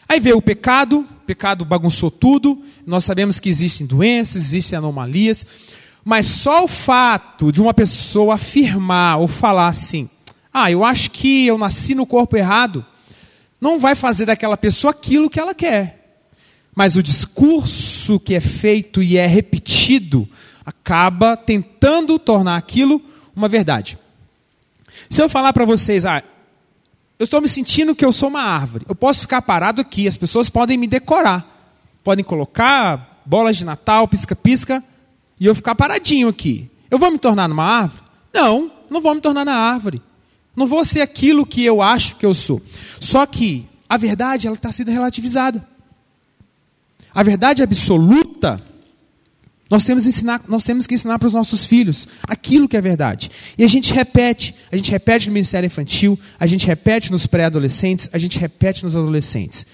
Aí 0.07 0.19
veio 0.19 0.37
o 0.37 0.41
pecado, 0.41 0.99
o 1.01 1.25
pecado 1.25 1.63
bagunçou 1.63 2.09
tudo, 2.09 2.63
nós 2.85 3.05
sabemos 3.05 3.39
que 3.39 3.49
existem 3.49 3.85
doenças, 3.85 4.37
existem 4.37 4.77
anomalias, 4.77 5.45
mas 6.03 6.25
só 6.25 6.63
o 6.63 6.67
fato 6.67 7.51
de 7.51 7.61
uma 7.61 7.73
pessoa 7.73 8.35
afirmar 8.35 9.19
ou 9.19 9.27
falar 9.27 9.67
assim: 9.67 10.09
ah, 10.51 10.71
eu 10.71 10.83
acho 10.83 11.11
que 11.11 11.45
eu 11.45 11.57
nasci 11.57 11.93
no 11.93 12.07
corpo 12.07 12.35
errado, 12.35 12.83
não 13.61 13.79
vai 13.79 13.93
fazer 13.93 14.25
daquela 14.25 14.57
pessoa 14.57 14.91
aquilo 14.91 15.29
que 15.29 15.39
ela 15.39 15.53
quer. 15.53 15.97
Mas 16.73 16.95
o 16.95 17.03
discurso 17.03 18.19
que 18.19 18.33
é 18.33 18.39
feito 18.39 19.03
e 19.03 19.17
é 19.17 19.27
repetido 19.27 20.27
acaba 20.65 21.35
tentando 21.35 22.17
tornar 22.17 22.55
aquilo 22.55 23.01
uma 23.35 23.47
verdade. 23.47 23.97
Se 25.09 25.21
eu 25.21 25.29
falar 25.29 25.53
para 25.53 25.65
vocês, 25.65 26.05
ah, 26.05 26.23
eu 27.19 27.25
estou 27.25 27.41
me 27.41 27.49
sentindo 27.49 27.93
que 27.93 28.05
eu 28.05 28.13
sou 28.13 28.29
uma 28.29 28.41
árvore, 28.41 28.85
eu 28.87 28.95
posso 28.95 29.21
ficar 29.21 29.41
parado 29.41 29.81
aqui, 29.81 30.07
as 30.07 30.15
pessoas 30.15 30.49
podem 30.49 30.77
me 30.77 30.87
decorar, 30.87 31.45
podem 32.01 32.23
colocar 32.23 33.21
bolas 33.25 33.57
de 33.57 33.65
Natal, 33.65 34.07
pisca-pisca, 34.07 34.81
e 35.37 35.45
eu 35.45 35.53
ficar 35.53 35.75
paradinho 35.75 36.29
aqui. 36.29 36.71
Eu 36.89 36.97
vou 36.97 37.11
me 37.11 37.17
tornar 37.17 37.49
numa 37.49 37.65
árvore? 37.65 38.01
Não, 38.33 38.71
não 38.89 39.01
vou 39.01 39.13
me 39.13 39.21
tornar 39.21 39.43
na 39.43 39.53
árvore. 39.53 40.01
Não 40.55 40.65
vou 40.65 40.83
ser 40.83 41.01
aquilo 41.01 41.45
que 41.45 41.63
eu 41.63 41.81
acho 41.81 42.15
que 42.15 42.25
eu 42.25 42.33
sou. 42.33 42.61
Só 42.99 43.25
que 43.25 43.65
a 43.87 43.97
verdade 43.97 44.47
ela 44.47 44.55
está 44.55 44.71
sendo 44.71 44.91
relativizada. 44.91 45.65
A 47.13 47.21
verdade 47.21 47.61
absoluta 47.61 48.61
nós 49.69 49.85
temos, 49.85 50.07
ensinar, 50.07 50.41
nós 50.47 50.63
temos 50.63 50.87
que 50.87 50.95
ensinar 50.95 51.19
para 51.19 51.27
os 51.27 51.33
nossos 51.33 51.63
filhos 51.63 52.07
aquilo 52.23 52.67
que 52.67 52.75
é 52.75 52.81
verdade. 52.81 53.29
E 53.55 53.63
a 53.63 53.67
gente 53.67 53.93
repete, 53.93 54.55
a 54.71 54.75
gente 54.75 54.89
repete 54.89 55.27
no 55.27 55.33
ministério 55.33 55.67
infantil, 55.67 56.19
a 56.39 56.47
gente 56.47 56.65
repete 56.65 57.11
nos 57.11 57.27
pré-adolescentes, 57.27 58.09
a 58.11 58.17
gente 58.17 58.39
repete 58.39 58.83
nos 58.83 58.97
adolescentes. 58.97 59.67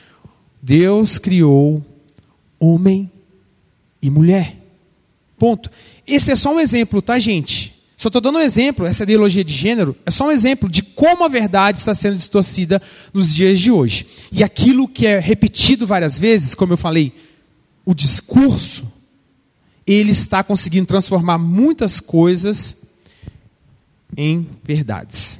Deus 0.61 1.17
criou 1.17 1.81
homem 2.59 3.09
e 4.01 4.09
mulher. 4.09 4.57
Ponto. 5.37 5.71
Esse 6.05 6.31
é 6.31 6.35
só 6.35 6.53
um 6.53 6.59
exemplo, 6.59 7.01
tá, 7.01 7.17
gente? 7.17 7.73
Só 7.95 8.09
estou 8.09 8.21
dando 8.21 8.39
um 8.39 8.41
exemplo, 8.41 8.85
essa 8.85 9.03
ideologia 9.03 9.43
de 9.43 9.53
gênero 9.53 9.95
é 10.05 10.11
só 10.11 10.27
um 10.27 10.31
exemplo 10.31 10.69
de 10.69 10.83
como 10.83 11.23
a 11.23 11.29
verdade 11.29 11.77
está 11.77 11.95
sendo 11.95 12.17
distorcida 12.17 12.81
nos 13.13 13.33
dias 13.33 13.59
de 13.59 13.71
hoje. 13.71 14.05
E 14.29 14.43
aquilo 14.43 14.87
que 14.87 15.07
é 15.07 15.19
repetido 15.19 15.87
várias 15.87 16.19
vezes, 16.19 16.53
como 16.53 16.73
eu 16.73 16.77
falei, 16.77 17.13
o 17.85 17.93
discurso, 17.93 18.91
ele 19.85 20.11
está 20.11 20.43
conseguindo 20.43 20.87
transformar 20.87 21.37
muitas 21.37 21.99
coisas 21.99 22.77
em 24.17 24.47
verdades. 24.63 25.39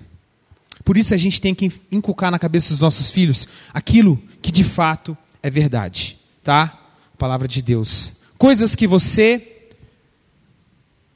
Por 0.83 0.97
isso 0.97 1.13
a 1.13 1.17
gente 1.17 1.41
tem 1.41 1.55
que 1.55 1.71
inculcar 1.91 2.29
na 2.29 2.37
cabeça 2.37 2.69
dos 2.69 2.79
nossos 2.79 3.09
filhos 3.09 3.47
aquilo 3.73 4.21
que 4.41 4.51
de 4.51 4.63
fato 4.63 5.17
é 5.41 5.49
verdade, 5.49 6.19
tá? 6.43 6.81
palavra 7.15 7.47
de 7.47 7.61
Deus. 7.61 8.13
Coisas 8.37 8.75
que 8.75 8.87
você 8.87 9.41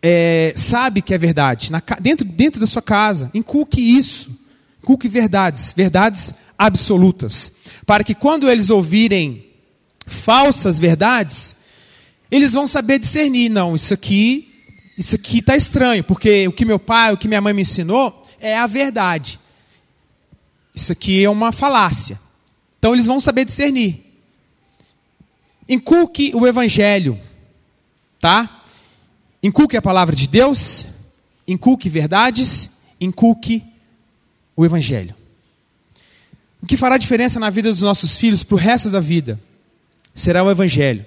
é, 0.01 0.53
sabe 0.55 1.01
que 1.01 1.13
é 1.13 1.17
verdade, 1.17 1.71
na, 1.71 1.81
dentro, 1.99 2.25
dentro 2.25 2.59
da 2.59 2.67
sua 2.67 2.81
casa, 2.81 3.29
inculque 3.33 3.81
isso, 3.81 4.29
inculque 4.81 5.07
verdades, 5.07 5.73
verdades 5.75 6.33
absolutas, 6.57 7.51
para 7.85 8.03
que 8.03 8.15
quando 8.15 8.49
eles 8.49 8.69
ouvirem 8.69 9.45
falsas 10.07 10.79
verdades, 10.79 11.55
eles 12.31 12.53
vão 12.53 12.67
saber 12.67 12.99
discernir, 12.99 13.49
não, 13.49 13.75
isso 13.75 13.93
aqui, 13.93 14.53
isso 14.97 15.15
aqui 15.15 15.39
está 15.39 15.55
estranho, 15.55 16.03
porque 16.03 16.47
o 16.47 16.51
que 16.51 16.65
meu 16.65 16.79
pai, 16.79 17.13
o 17.13 17.17
que 17.17 17.27
minha 17.27 17.41
mãe 17.41 17.53
me 17.53 17.61
ensinou 17.61 18.23
é 18.39 18.57
a 18.57 18.67
verdade. 18.67 19.39
Isso 20.73 20.91
aqui 20.91 21.23
é 21.23 21.29
uma 21.29 21.51
falácia. 21.51 22.19
Então 22.77 22.93
eles 22.93 23.05
vão 23.05 23.19
saber 23.19 23.45
discernir. 23.45 24.05
Inculque 25.67 26.31
o 26.33 26.47
evangelho, 26.47 27.19
tá? 28.19 28.61
Inculque 29.41 29.77
a 29.77 29.81
palavra 29.81 30.15
de 30.15 30.27
Deus, 30.27 30.85
inculque 31.47 31.89
verdades, 31.89 32.69
inculque 32.99 33.63
o 34.59 34.65
Evangelho. 34.65 35.15
O 36.61 36.65
que 36.65 36.75
fará 36.75 36.97
diferença 36.97 37.39
na 37.39 37.49
vida 37.49 37.69
dos 37.69 37.81
nossos 37.81 38.17
filhos 38.17 38.43
para 38.43 38.55
o 38.55 38.57
resto 38.57 38.89
da 38.89 38.99
vida 38.99 39.39
será 40.13 40.43
o 40.43 40.51
Evangelho. 40.51 41.05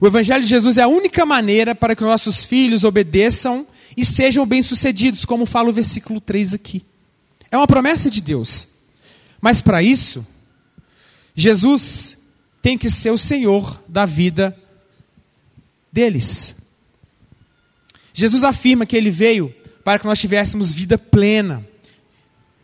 O 0.00 0.06
Evangelho 0.06 0.42
de 0.42 0.48
Jesus 0.48 0.78
é 0.78 0.82
a 0.82 0.88
única 0.88 1.26
maneira 1.26 1.74
para 1.74 1.94
que 1.94 2.02
nossos 2.02 2.42
filhos 2.42 2.84
obedeçam 2.84 3.66
e 3.94 4.02
sejam 4.02 4.46
bem-sucedidos, 4.46 5.26
como 5.26 5.44
fala 5.44 5.68
o 5.68 5.72
versículo 5.72 6.20
3 6.20 6.54
aqui. 6.54 6.82
É 7.50 7.56
uma 7.56 7.66
promessa 7.66 8.08
de 8.08 8.22
Deus. 8.22 8.68
Mas 9.42 9.60
para 9.60 9.82
isso, 9.82 10.26
Jesus 11.34 12.18
tem 12.62 12.78
que 12.78 12.88
ser 12.88 13.10
o 13.10 13.18
Senhor 13.18 13.82
da 13.86 14.06
vida 14.06 14.56
deles. 15.92 16.56
Jesus 18.14 18.42
afirma 18.42 18.86
que 18.86 18.96
ele 18.96 19.10
veio 19.10 19.54
para 19.84 19.98
que 19.98 20.06
nós 20.06 20.18
tivéssemos 20.18 20.72
vida 20.72 20.96
plena. 20.96 21.66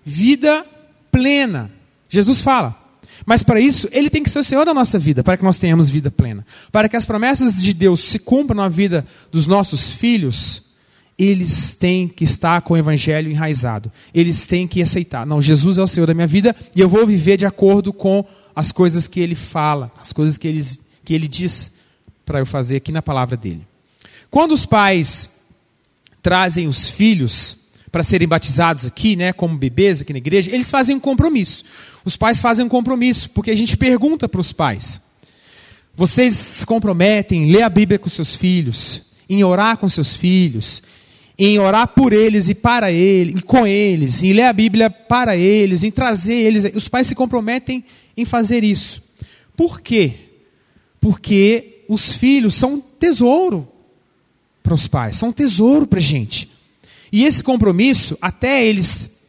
Vida 0.03 0.67
plena. 1.11 1.71
Jesus 2.09 2.41
fala. 2.41 2.86
Mas 3.25 3.43
para 3.43 3.61
isso, 3.61 3.89
ele 3.93 4.11
tem 4.11 4.23
que 4.23 4.31
ser 4.31 4.39
o 4.39 4.45
Senhor 4.45 4.65
da 4.65 4.75
nossa 4.75 4.99
vida, 4.99 5.23
para 5.25 5.37
que 5.37 5.45
nós 5.45 5.59
tenhamos 5.59 5.89
vida 5.89 6.11
plena. 6.11 6.45
Para 6.71 6.89
que 6.89 6.97
as 6.97 7.07
promessas 7.07 7.61
de 7.61 7.73
Deus 7.73 8.01
se 8.01 8.19
cumpram 8.19 8.57
na 8.57 8.69
vida 8.69 9.05
dos 9.33 9.47
nossos 9.47 9.93
filhos, 9.93 10.63
eles 11.19 11.73
têm 11.75 12.07
que 12.07 12.25
estar 12.25 12.61
com 12.61 12.75
o 12.75 12.77
evangelho 12.77 13.31
enraizado. 13.31 13.91
Eles 14.13 14.47
têm 14.47 14.69
que 14.69 14.83
aceitar. 14.83 15.25
Não, 15.25 15.41
Jesus 15.41 15.79
é 15.79 15.83
o 15.83 15.87
Senhor 15.87 16.07
da 16.07 16.15
minha 16.15 16.27
vida 16.27 16.55
e 16.75 16.81
eu 16.81 16.89
vou 16.89 17.07
viver 17.07 17.37
de 17.37 17.47
acordo 17.47 17.93
com 17.93 18.25
as 18.55 18.71
coisas 18.71 19.09
que 19.09 19.21
ele 19.21 19.35
fala, 19.35 19.91
as 20.01 20.13
coisas 20.13 20.37
que 20.37 20.47
ele, 20.47 20.65
que 21.05 21.15
ele 21.15 21.29
diz 21.29 21.73
para 22.25 22.39
eu 22.39 22.47
fazer 22.47 22.77
aqui 22.77 22.93
na 22.93 23.03
palavra 23.03 23.37
dele. 23.37 23.67
Quando 24.31 24.53
os 24.53 24.67
pais 24.67 25.31
trazem 26.23 26.67
os 26.67 26.89
filhos 26.89 27.57
para 27.91 28.03
serem 28.03 28.29
batizados 28.29 28.87
aqui, 28.87 29.17
né, 29.17 29.33
como 29.33 29.57
bebês 29.57 30.01
aqui 30.01 30.13
na 30.13 30.19
igreja, 30.19 30.55
eles 30.55 30.71
fazem 30.71 30.97
um 30.97 31.01
compromisso. 31.01 31.65
Os 32.05 32.17
pais 32.17 32.41
fazem 32.41 32.65
um 32.65 32.69
compromisso, 32.69 33.31
porque 33.31 33.51
a 33.51 33.57
gente 33.57 33.77
pergunta 33.77 34.29
para 34.29 34.41
os 34.41 34.53
pais: 34.53 35.01
vocês 35.95 36.35
se 36.35 36.67
comprometem 36.67 37.45
em 37.45 37.53
ler 37.53 37.63
a 37.63 37.69
Bíblia 37.69 37.99
com 37.99 38.09
seus 38.09 38.35
filhos, 38.35 39.03
em 39.29 39.43
orar 39.43 39.79
com 39.79 39.89
seus 39.89 40.15
filhos, 40.15 40.83
em 41.39 41.59
orar 41.59 41.89
por 41.89 42.13
eles 42.13 42.49
e 42.49 42.55
para 42.55 42.91
eles, 42.91 43.43
com 43.43 43.67
eles, 43.67 44.23
em 44.23 44.33
ler 44.33 44.45
a 44.45 44.53
Bíblia 44.53 44.91
para 44.91 45.37
eles, 45.37 45.85
em 45.85 45.91
trazer 45.91 46.35
eles. 46.35 46.65
Os 46.75 46.89
pais 46.89 47.07
se 47.07 47.15
comprometem 47.15 47.85
em 48.17 48.25
fazer 48.25 48.65
isso. 48.65 49.03
Por 49.57 49.81
quê? 49.81 50.15
Porque 51.01 51.85
os 51.89 52.13
filhos 52.13 52.55
são 52.55 52.75
um 52.75 52.81
tesouro 52.81 53.69
para 54.63 54.75
os 54.75 54.87
pais, 54.87 55.17
são 55.17 55.29
um 55.29 55.33
tesouro 55.33 55.87
para 55.87 55.99
a 55.99 56.03
gente. 56.03 56.51
E 57.17 57.25
esse 57.25 57.43
compromisso, 57.43 58.15
até 58.21 58.63
eles 58.63 59.27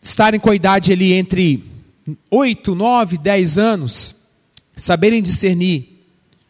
estarem 0.00 0.38
com 0.38 0.48
a 0.48 0.54
idade 0.54 0.92
ali 0.92 1.12
entre 1.12 1.64
8, 2.30 2.72
9, 2.72 3.18
10 3.18 3.58
anos, 3.58 4.14
saberem 4.76 5.20
discernir 5.20 6.04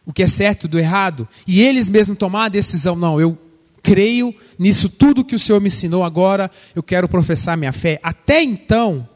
o 0.05 0.13
que 0.13 0.21
é 0.21 0.27
certo 0.27 0.67
do 0.67 0.77
errado, 0.77 1.27
e 1.47 1.63
eles 1.63 1.89
mesmos 1.89 2.19
tomar 2.19 2.45
a 2.45 2.49
decisão, 2.49 2.95
não, 2.95 3.19
eu 3.19 3.35
creio 3.81 4.35
nisso 4.55 4.87
tudo 4.87 5.25
que 5.25 5.33
o 5.33 5.39
Senhor 5.39 5.59
me 5.59 5.69
ensinou, 5.69 6.03
agora 6.03 6.51
eu 6.75 6.83
quero 6.83 7.09
professar 7.09 7.57
minha 7.57 7.73
fé. 7.73 7.99
Até 8.03 8.43
então, 8.43 9.09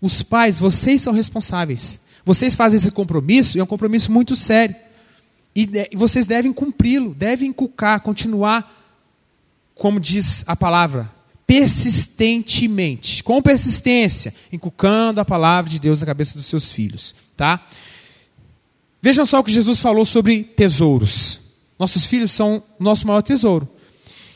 os 0.00 0.22
pais, 0.22 0.58
vocês 0.58 1.02
são 1.02 1.12
responsáveis. 1.12 2.00
Vocês 2.24 2.54
fazem 2.54 2.78
esse 2.78 2.90
compromisso, 2.90 3.58
e 3.58 3.60
é 3.60 3.62
um 3.62 3.66
compromisso 3.66 4.10
muito 4.10 4.36
sério. 4.36 4.74
E, 5.54 5.68
e 5.92 5.96
vocês 5.98 6.24
devem 6.24 6.50
cumpri-lo, 6.50 7.14
devem 7.14 7.50
inculcar, 7.50 8.00
continuar, 8.00 8.81
como 9.74 9.98
diz 9.98 10.44
a 10.46 10.56
palavra, 10.56 11.10
persistentemente, 11.46 13.22
com 13.22 13.42
persistência, 13.42 14.34
inculcando 14.52 15.20
a 15.20 15.24
palavra 15.24 15.70
de 15.70 15.78
Deus 15.78 16.00
na 16.00 16.06
cabeça 16.06 16.36
dos 16.36 16.46
seus 16.46 16.70
filhos, 16.70 17.14
tá? 17.36 17.64
Vejam 19.00 19.26
só 19.26 19.40
o 19.40 19.44
que 19.44 19.52
Jesus 19.52 19.80
falou 19.80 20.04
sobre 20.04 20.44
tesouros. 20.44 21.40
Nossos 21.78 22.04
filhos 22.04 22.30
são 22.30 22.62
o 22.78 22.84
nosso 22.84 23.06
maior 23.06 23.22
tesouro. 23.22 23.68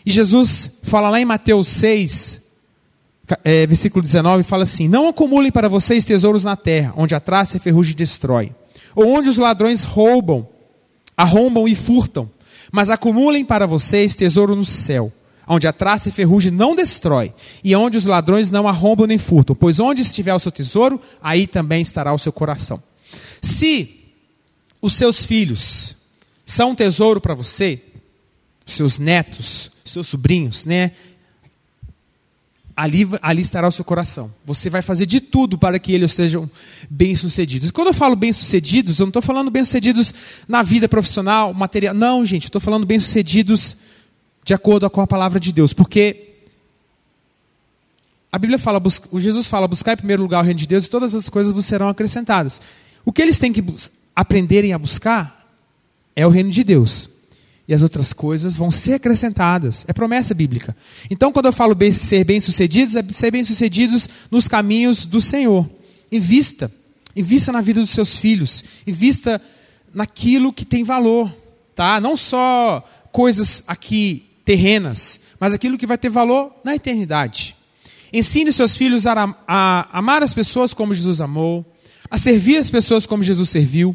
E 0.04 0.10
Jesus 0.10 0.80
fala 0.82 1.08
lá 1.08 1.20
em 1.20 1.24
Mateus 1.24 1.68
6, 1.68 2.46
é, 3.44 3.66
versículo 3.66 4.02
19, 4.02 4.42
fala 4.42 4.64
assim: 4.64 4.88
Não 4.88 5.08
acumulem 5.08 5.52
para 5.52 5.68
vocês 5.68 6.04
tesouros 6.04 6.44
na 6.44 6.56
terra, 6.56 6.92
onde 6.96 7.14
a 7.14 7.20
traça 7.20 7.56
e 7.56 7.58
a 7.58 7.60
ferrugem 7.60 7.94
destrói, 7.94 8.52
ou 8.94 9.06
onde 9.08 9.28
os 9.28 9.36
ladrões 9.36 9.84
roubam 9.84 10.48
arrombam 11.16 11.66
e 11.66 11.74
furtam, 11.74 12.30
mas 12.70 12.90
acumulem 12.90 13.44
para 13.44 13.66
vocês 13.66 14.14
tesouro 14.14 14.54
no 14.54 14.66
céu, 14.66 15.10
onde 15.46 15.66
a 15.66 15.72
traça 15.72 16.08
e 16.08 16.12
ferrugem 16.12 16.50
não 16.50 16.74
destrói, 16.74 17.32
e 17.62 17.74
onde 17.74 17.96
os 17.96 18.06
ladrões 18.06 18.50
não 18.50 18.66
arrombam 18.66 19.06
nem 19.06 19.18
furtam, 19.18 19.54
pois 19.54 19.78
onde 19.78 20.02
estiver 20.02 20.34
o 20.34 20.38
seu 20.38 20.52
tesouro, 20.52 21.00
aí 21.22 21.46
também 21.46 21.82
estará 21.82 22.12
o 22.12 22.18
seu 22.18 22.32
coração. 22.32 22.82
Se 23.40 24.00
os 24.80 24.94
seus 24.94 25.24
filhos 25.24 25.96
são 26.44 26.70
um 26.70 26.74
tesouro 26.74 27.20
para 27.20 27.34
você, 27.34 27.82
seus 28.66 28.98
netos, 28.98 29.70
seus 29.84 30.08
sobrinhos, 30.08 30.66
né? 30.66 30.92
ali, 32.76 33.08
ali 33.22 33.40
estará 33.40 33.66
o 33.66 33.72
seu 33.72 33.84
coração. 33.84 34.30
Você 34.44 34.68
vai 34.68 34.82
fazer 34.82 35.06
de 35.06 35.18
tudo 35.18 35.56
para 35.56 35.78
que 35.78 35.92
eles 35.92 36.12
sejam 36.12 36.48
bem-sucedidos. 36.90 37.70
Quando 37.70 37.88
eu 37.88 37.94
falo 37.94 38.14
bem-sucedidos, 38.14 39.00
eu 39.00 39.06
não 39.06 39.10
estou 39.10 39.22
falando 39.22 39.50
bem-sucedidos 39.50 40.12
na 40.46 40.62
vida 40.62 40.86
profissional, 40.86 41.54
material. 41.54 41.94
Não, 41.94 42.24
gente, 42.26 42.44
estou 42.44 42.60
falando 42.60 42.84
bem-sucedidos 42.84 43.76
de 44.46 44.54
acordo 44.54 44.88
com 44.88 45.00
a 45.00 45.06
palavra 45.06 45.40
de 45.40 45.52
Deus. 45.52 45.72
Porque 45.72 46.36
a 48.30 48.38
Bíblia 48.38 48.60
fala, 48.60 48.80
o 49.10 49.20
Jesus 49.20 49.48
fala, 49.48 49.66
buscar 49.66 49.94
em 49.94 49.96
primeiro 49.96 50.22
lugar 50.22 50.40
o 50.40 50.44
reino 50.44 50.60
de 50.60 50.68
Deus 50.68 50.86
e 50.86 50.88
todas 50.88 51.14
as 51.16 51.28
coisas 51.28 51.52
vos 51.52 51.66
serão 51.66 51.88
acrescentadas. 51.88 52.60
O 53.04 53.12
que 53.12 53.20
eles 53.20 53.40
têm 53.40 53.52
que 53.52 53.62
aprenderem 54.14 54.72
a 54.72 54.78
buscar 54.78 55.44
é 56.14 56.24
o 56.24 56.30
reino 56.30 56.50
de 56.50 56.62
Deus 56.62 57.10
e 57.66 57.74
as 57.74 57.82
outras 57.82 58.12
coisas 58.12 58.56
vão 58.56 58.70
ser 58.70 58.94
acrescentadas. 58.94 59.84
É 59.88 59.92
promessa 59.92 60.32
bíblica. 60.32 60.76
Então, 61.10 61.32
quando 61.32 61.46
eu 61.46 61.52
falo 61.52 61.74
bem, 61.74 61.92
ser 61.92 62.22
bem-sucedidos, 62.22 62.94
é 62.94 63.04
ser 63.12 63.32
bem-sucedidos 63.32 64.08
nos 64.30 64.46
caminhos 64.46 65.04
do 65.04 65.20
Senhor. 65.20 65.68
Invista. 66.12 66.70
Invista 67.16 67.50
na 67.50 67.60
vida 67.60 67.80
dos 67.80 67.90
seus 67.90 68.16
filhos. 68.16 68.62
Invista 68.86 69.42
naquilo 69.92 70.52
que 70.52 70.64
tem 70.64 70.84
valor. 70.84 71.34
Tá? 71.74 72.00
Não 72.00 72.16
só 72.16 72.88
coisas 73.10 73.64
aqui 73.66 74.25
terrenas, 74.46 75.20
mas 75.40 75.52
aquilo 75.52 75.76
que 75.76 75.86
vai 75.86 75.98
ter 75.98 76.08
valor 76.08 76.54
na 76.64 76.74
eternidade. 76.74 77.56
Ensine 78.12 78.52
seus 78.52 78.76
filhos 78.76 79.06
a, 79.06 79.36
a 79.46 79.98
amar 79.98 80.22
as 80.22 80.32
pessoas 80.32 80.72
como 80.72 80.94
Jesus 80.94 81.20
amou, 81.20 81.66
a 82.08 82.16
servir 82.16 82.56
as 82.56 82.70
pessoas 82.70 83.04
como 83.04 83.24
Jesus 83.24 83.50
serviu, 83.50 83.94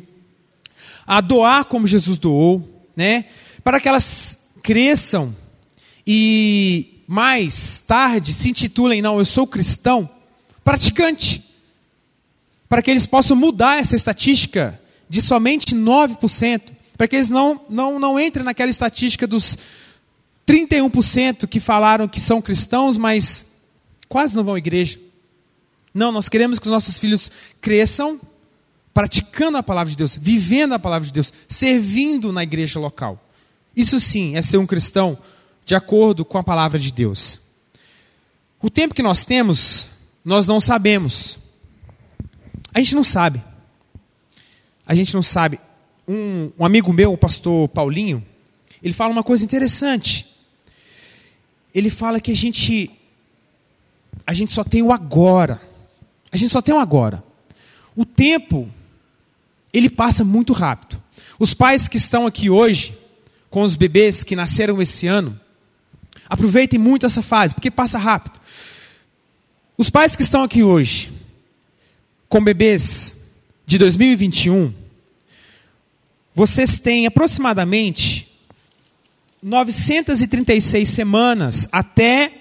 a 1.07 1.21
doar 1.21 1.63
como 1.65 1.87
Jesus 1.87 2.17
doou, 2.17 2.85
né? 2.95 3.25
para 3.63 3.79
que 3.79 3.87
elas 3.87 4.51
cresçam 4.61 5.33
e 6.05 7.01
mais 7.07 7.79
tarde 7.81 8.33
se 8.33 8.49
intitulem, 8.49 9.01
não, 9.01 9.19
eu 9.19 9.25
sou 9.25 9.47
cristão, 9.47 10.09
praticante, 10.65 11.43
para 12.67 12.81
que 12.81 12.91
eles 12.91 13.05
possam 13.05 13.37
mudar 13.37 13.77
essa 13.77 13.95
estatística 13.95 14.79
de 15.09 15.21
somente 15.21 15.73
9%, 15.73 16.61
para 16.97 17.07
que 17.07 17.15
eles 17.15 17.29
não, 17.29 17.61
não, 17.69 17.97
não 17.99 18.19
entrem 18.19 18.43
naquela 18.43 18.69
estatística 18.69 19.25
dos 19.25 19.57
31% 20.51 21.47
que 21.47 21.61
falaram 21.61 22.09
que 22.09 22.19
são 22.19 22.41
cristãos, 22.41 22.97
mas 22.97 23.53
quase 24.09 24.35
não 24.35 24.43
vão 24.43 24.55
à 24.55 24.57
igreja. 24.57 24.99
Não, 25.93 26.11
nós 26.11 26.27
queremos 26.27 26.59
que 26.59 26.65
os 26.65 26.71
nossos 26.71 26.99
filhos 26.99 27.31
cresçam 27.61 28.19
praticando 28.93 29.57
a 29.57 29.63
palavra 29.63 29.91
de 29.91 29.95
Deus, 29.95 30.17
vivendo 30.17 30.73
a 30.73 30.79
palavra 30.79 31.05
de 31.05 31.13
Deus, 31.13 31.31
servindo 31.47 32.33
na 32.33 32.43
igreja 32.43 32.81
local. 32.81 33.17
Isso 33.73 33.97
sim 33.97 34.35
é 34.35 34.41
ser 34.41 34.57
um 34.57 34.67
cristão 34.67 35.17
de 35.63 35.73
acordo 35.73 36.25
com 36.25 36.37
a 36.37 36.43
palavra 36.43 36.77
de 36.77 36.91
Deus. 36.91 37.39
O 38.61 38.69
tempo 38.69 38.93
que 38.93 39.01
nós 39.01 39.23
temos, 39.23 39.87
nós 40.23 40.45
não 40.47 40.59
sabemos. 40.59 41.39
A 42.73 42.79
gente 42.79 42.93
não 42.93 43.05
sabe. 43.05 43.41
A 44.85 44.93
gente 44.93 45.13
não 45.13 45.23
sabe. 45.23 45.61
Um, 46.05 46.51
um 46.59 46.65
amigo 46.65 46.91
meu, 46.91 47.13
o 47.13 47.17
pastor 47.17 47.69
Paulinho, 47.69 48.21
ele 48.83 48.93
fala 48.93 49.13
uma 49.13 49.23
coisa 49.23 49.45
interessante. 49.45 50.30
Ele 51.73 51.89
fala 51.89 52.19
que 52.19 52.31
a 52.31 52.35
gente 52.35 52.91
a 54.25 54.33
gente 54.33 54.53
só 54.53 54.63
tem 54.63 54.81
o 54.81 54.91
agora. 54.91 55.61
A 56.31 56.37
gente 56.37 56.51
só 56.51 56.61
tem 56.61 56.73
o 56.73 56.79
agora. 56.79 57.23
O 57.95 58.05
tempo 58.05 58.69
ele 59.73 59.89
passa 59.89 60.23
muito 60.23 60.53
rápido. 60.53 61.01
Os 61.39 61.53
pais 61.53 61.87
que 61.87 61.97
estão 61.97 62.27
aqui 62.27 62.49
hoje, 62.49 62.97
com 63.49 63.63
os 63.63 63.75
bebês 63.75 64.23
que 64.23 64.35
nasceram 64.35 64.81
esse 64.81 65.07
ano, 65.07 65.39
aproveitem 66.29 66.79
muito 66.79 67.05
essa 67.05 67.21
fase, 67.21 67.53
porque 67.53 67.71
passa 67.71 67.97
rápido. 67.97 68.39
Os 69.77 69.89
pais 69.89 70.15
que 70.15 70.21
estão 70.21 70.43
aqui 70.43 70.63
hoje, 70.63 71.11
com 72.29 72.43
bebês 72.43 73.25
de 73.65 73.77
2021, 73.77 74.73
vocês 76.33 76.79
têm 76.79 77.05
aproximadamente 77.05 78.30
936 79.41 80.89
semanas 80.89 81.67
até 81.71 82.31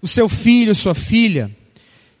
o 0.00 0.06
seu 0.06 0.28
filho, 0.28 0.74
sua 0.74 0.94
filha, 0.94 1.50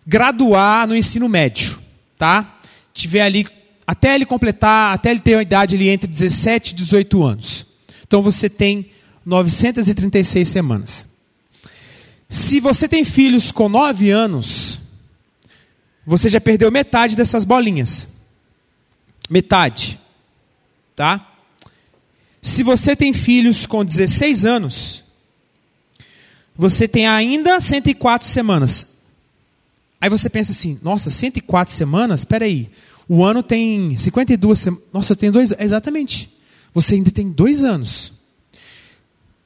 graduar 0.06 0.86
no 0.86 0.96
ensino 0.96 1.28
médio, 1.28 1.78
tá? 2.16 2.58
Tiver 2.92 3.22
ali 3.22 3.46
até 3.86 4.14
ele 4.14 4.26
completar, 4.26 4.92
até 4.92 5.10
ele 5.10 5.20
ter 5.20 5.36
a 5.36 5.42
idade 5.42 5.76
ali 5.76 5.88
entre 5.88 6.08
17 6.08 6.72
e 6.72 6.74
18 6.74 7.22
anos. 7.22 7.66
Então 8.06 8.20
você 8.20 8.50
tem 8.50 8.90
936 9.24 10.48
semanas. 10.48 11.08
Se 12.28 12.60
você 12.60 12.86
tem 12.86 13.04
filhos 13.04 13.50
com 13.50 13.68
9 13.68 14.10
anos, 14.10 14.78
você 16.04 16.28
já 16.28 16.40
perdeu 16.40 16.70
metade 16.70 17.16
dessas 17.16 17.44
bolinhas. 17.44 18.08
Metade. 19.30 19.98
Tá? 20.96 21.27
Se 22.48 22.62
você 22.62 22.96
tem 22.96 23.12
filhos 23.12 23.66
com 23.66 23.84
16 23.84 24.46
anos, 24.46 25.04
você 26.56 26.88
tem 26.88 27.06
ainda 27.06 27.60
104 27.60 28.26
semanas. 28.26 29.02
Aí 30.00 30.08
você 30.08 30.30
pensa 30.30 30.52
assim: 30.52 30.80
nossa, 30.82 31.10
104 31.10 31.72
semanas? 31.72 32.20
Espera 32.20 32.46
aí. 32.46 32.70
O 33.06 33.22
ano 33.22 33.42
tem 33.42 33.96
52 33.98 34.60
semanas. 34.60 34.84
Nossa, 34.92 35.12
eu 35.12 35.16
tenho 35.16 35.30
dois. 35.30 35.52
Exatamente. 35.58 36.34
Você 36.72 36.94
ainda 36.94 37.10
tem 37.10 37.30
dois 37.30 37.62
anos. 37.62 38.14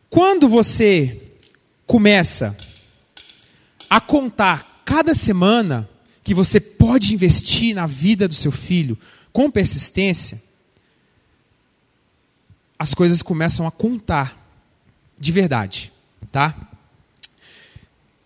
Quando 0.08 0.48
você 0.48 1.20
começa 1.84 2.56
a 3.90 4.00
contar 4.00 4.80
cada 4.84 5.12
semana 5.12 5.88
que 6.22 6.32
você 6.32 6.60
pode 6.60 7.12
investir 7.12 7.74
na 7.74 7.86
vida 7.86 8.28
do 8.28 8.34
seu 8.34 8.52
filho 8.52 8.96
com 9.32 9.50
persistência, 9.50 10.40
as 12.82 12.94
coisas 12.94 13.22
começam 13.22 13.64
a 13.64 13.70
contar 13.70 14.36
de 15.16 15.30
verdade, 15.30 15.92
tá? 16.32 16.52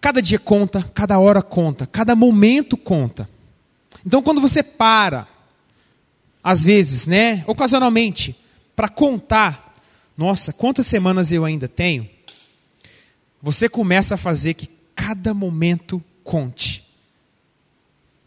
Cada 0.01 0.23
dia 0.23 0.39
conta, 0.39 0.83
cada 0.95 1.19
hora 1.19 1.43
conta, 1.43 1.87
cada 1.87 2.17
momento 2.17 2.75
conta. 2.75 3.29
Então, 4.03 4.23
quando 4.23 4.41
você 4.41 4.63
para, 4.63 5.29
às 6.43 6.65
vezes, 6.65 7.07
né, 7.07 7.45
ocasionalmente, 7.47 8.35
para 8.75 8.89
contar 8.89 9.75
nossa, 10.17 10.55
quantas 10.55 10.87
semanas 10.87 11.31
eu 11.31 11.45
ainda 11.45 11.69
tenho? 11.69 12.09
Você 13.43 13.69
começa 13.69 14.15
a 14.15 14.19
fazer 14.19 14.55
que 14.55 14.71
cada 14.95 15.35
momento 15.35 16.03
conte. 16.25 16.83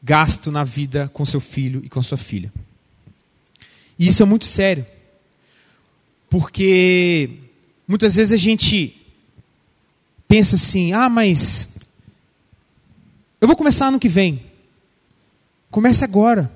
Gasto 0.03 0.51
na 0.51 0.63
vida 0.63 1.09
com 1.11 1.25
seu 1.25 1.39
filho 1.39 1.81
e 1.83 1.89
com 1.89 2.03
sua 2.03 2.19
filha. 2.19 2.53
E 3.97 4.07
isso 4.07 4.21
é 4.21 4.27
muito 4.27 4.45
sério. 4.45 4.85
Porque 6.29 7.29
muitas 7.87 8.15
vezes 8.15 8.31
a 8.33 8.37
gente 8.37 8.95
pensa 10.27 10.55
assim: 10.55 10.93
ah, 10.93 11.09
mas 11.09 11.77
eu 13.41 13.47
vou 13.47 13.57
começar 13.57 13.87
ano 13.87 13.99
que 13.99 14.09
vem. 14.09 14.43
Comece 15.71 16.03
agora. 16.03 16.51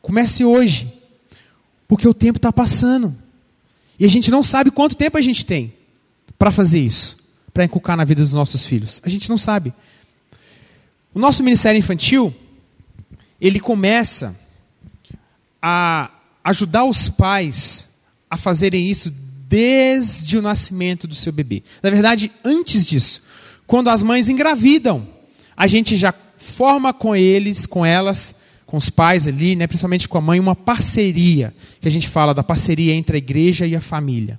Comece 0.00 0.44
hoje. 0.44 0.92
Porque 1.86 2.06
o 2.06 2.14
tempo 2.14 2.38
está 2.38 2.52
passando. 2.52 3.14
E 3.98 4.04
a 4.04 4.08
gente 4.08 4.30
não 4.30 4.42
sabe 4.42 4.70
quanto 4.70 4.96
tempo 4.96 5.18
a 5.18 5.20
gente 5.20 5.44
tem 5.44 5.74
para 6.38 6.50
fazer 6.50 6.80
isso, 6.80 7.18
para 7.52 7.64
inculcar 7.64 7.96
na 7.98 8.04
vida 8.04 8.22
dos 8.22 8.32
nossos 8.32 8.64
filhos. 8.64 9.00
A 9.04 9.10
gente 9.10 9.28
não 9.28 9.36
sabe. 9.36 9.74
O 11.12 11.18
nosso 11.18 11.42
ministério 11.42 11.78
infantil, 11.78 12.34
ele 13.38 13.60
começa 13.60 14.38
a 15.60 16.10
ajudar 16.42 16.84
os 16.84 17.10
pais 17.10 17.89
a 18.30 18.36
fazerem 18.36 18.88
isso 18.88 19.12
desde 19.48 20.38
o 20.38 20.42
nascimento 20.42 21.08
do 21.08 21.14
seu 21.14 21.32
bebê. 21.32 21.64
Na 21.82 21.90
verdade, 21.90 22.30
antes 22.44 22.86
disso, 22.86 23.20
quando 23.66 23.88
as 23.88 24.02
mães 24.02 24.28
engravidam, 24.28 25.08
a 25.56 25.66
gente 25.66 25.96
já 25.96 26.14
forma 26.36 26.94
com 26.94 27.14
eles, 27.14 27.66
com 27.66 27.84
elas, 27.84 28.34
com 28.64 28.76
os 28.76 28.88
pais 28.88 29.26
ali, 29.26 29.56
né, 29.56 29.66
principalmente 29.66 30.08
com 30.08 30.16
a 30.16 30.20
mãe, 30.20 30.38
uma 30.38 30.54
parceria, 30.54 31.52
que 31.80 31.88
a 31.88 31.90
gente 31.90 32.08
fala 32.08 32.32
da 32.32 32.44
parceria 32.44 32.94
entre 32.94 33.16
a 33.16 33.18
igreja 33.18 33.66
e 33.66 33.74
a 33.74 33.80
família. 33.80 34.38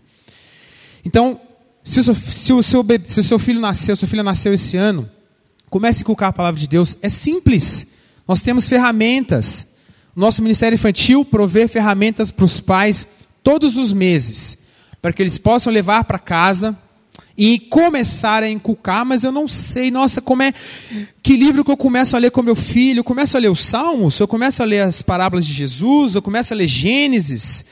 Então, 1.03 1.39
se 1.83 1.99
o 1.99 2.03
seu, 2.03 2.15
se 2.15 2.53
o 2.53 2.63
seu, 2.63 2.85
se 3.03 3.19
o 3.19 3.23
seu 3.23 3.37
filho 3.37 3.59
nasceu, 3.59 3.95
sua 3.95 4.07
filha 4.07 4.23
nasceu 4.23 4.53
esse 4.53 4.77
ano, 4.77 5.09
comece 5.69 5.99
a 5.99 6.03
inculcar 6.03 6.29
a 6.29 6.33
palavra 6.33 6.59
de 6.59 6.67
Deus. 6.67 6.97
É 7.01 7.09
simples. 7.09 7.87
Nós 8.27 8.41
temos 8.41 8.67
ferramentas. 8.67 9.67
Nosso 10.15 10.41
Ministério 10.41 10.75
Infantil 10.75 11.25
provê 11.25 11.67
ferramentas 11.67 12.31
para 12.31 12.45
os 12.45 12.59
pais 12.59 13.07
todos 13.43 13.77
os 13.77 13.91
meses, 13.93 14.57
para 15.01 15.11
que 15.11 15.21
eles 15.21 15.37
possam 15.37 15.71
levar 15.71 16.03
para 16.03 16.19
casa 16.19 16.77
e 17.37 17.57
começar 17.59 18.43
a 18.43 18.49
inculcar, 18.49 19.05
mas 19.05 19.23
eu 19.23 19.31
não 19.31 19.47
sei, 19.47 19.89
nossa, 19.89 20.21
como 20.21 20.43
é. 20.43 20.53
Que 21.23 21.35
livro 21.35 21.63
que 21.63 21.71
eu 21.71 21.77
começo 21.77 22.15
a 22.15 22.19
ler 22.19 22.31
com 22.31 22.43
meu 22.43 22.55
filho? 22.55 22.99
Eu 22.99 23.03
começo 23.03 23.37
a 23.37 23.39
ler 23.39 23.49
os 23.49 23.65
Salmos? 23.65 24.19
Eu 24.19 24.27
começo 24.27 24.61
a 24.61 24.65
ler 24.65 24.81
as 24.81 25.01
parábolas 25.01 25.45
de 25.45 25.53
Jesus? 25.53 26.15
Eu 26.15 26.21
começo 26.21 26.53
a 26.53 26.57
ler 26.57 26.67
Gênesis? 26.67 27.65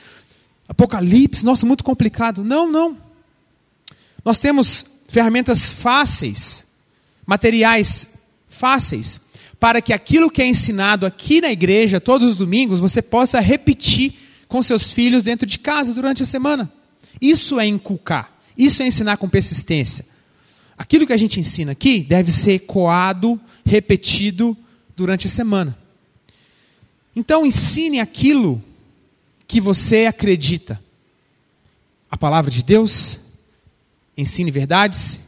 Apocalipse? 0.68 1.44
Nossa, 1.44 1.66
muito 1.66 1.84
complicado. 1.84 2.42
Não, 2.42 2.70
não. 2.70 2.96
Nós 4.24 4.38
temos 4.38 4.84
ferramentas 5.08 5.72
fáceis, 5.72 6.66
materiais 7.26 8.06
fáceis, 8.48 9.20
para 9.58 9.80
que 9.82 9.92
aquilo 9.92 10.30
que 10.30 10.42
é 10.42 10.46
ensinado 10.46 11.04
aqui 11.04 11.40
na 11.40 11.50
igreja 11.52 12.00
todos 12.00 12.28
os 12.28 12.36
domingos 12.36 12.80
você 12.80 13.02
possa 13.02 13.40
repetir 13.40 14.14
com 14.50 14.62
seus 14.62 14.90
filhos 14.90 15.22
dentro 15.22 15.46
de 15.46 15.58
casa 15.58 15.94
durante 15.94 16.22
a 16.22 16.26
semana. 16.26 16.70
Isso 17.20 17.58
é 17.58 17.66
inculcar. 17.66 18.30
Isso 18.58 18.82
é 18.82 18.86
ensinar 18.86 19.16
com 19.16 19.28
persistência. 19.28 20.04
Aquilo 20.76 21.06
que 21.06 21.12
a 21.12 21.16
gente 21.16 21.38
ensina 21.38 21.72
aqui 21.72 22.02
deve 22.02 22.32
ser 22.32 22.54
ecoado, 22.54 23.40
repetido 23.64 24.56
durante 24.96 25.28
a 25.28 25.30
semana. 25.30 25.78
Então, 27.14 27.46
ensine 27.46 28.00
aquilo 28.00 28.62
que 29.46 29.60
você 29.60 30.06
acredita. 30.06 30.82
A 32.10 32.16
palavra 32.16 32.50
de 32.50 32.64
Deus, 32.64 33.20
ensine 34.16 34.50
verdades 34.50 35.20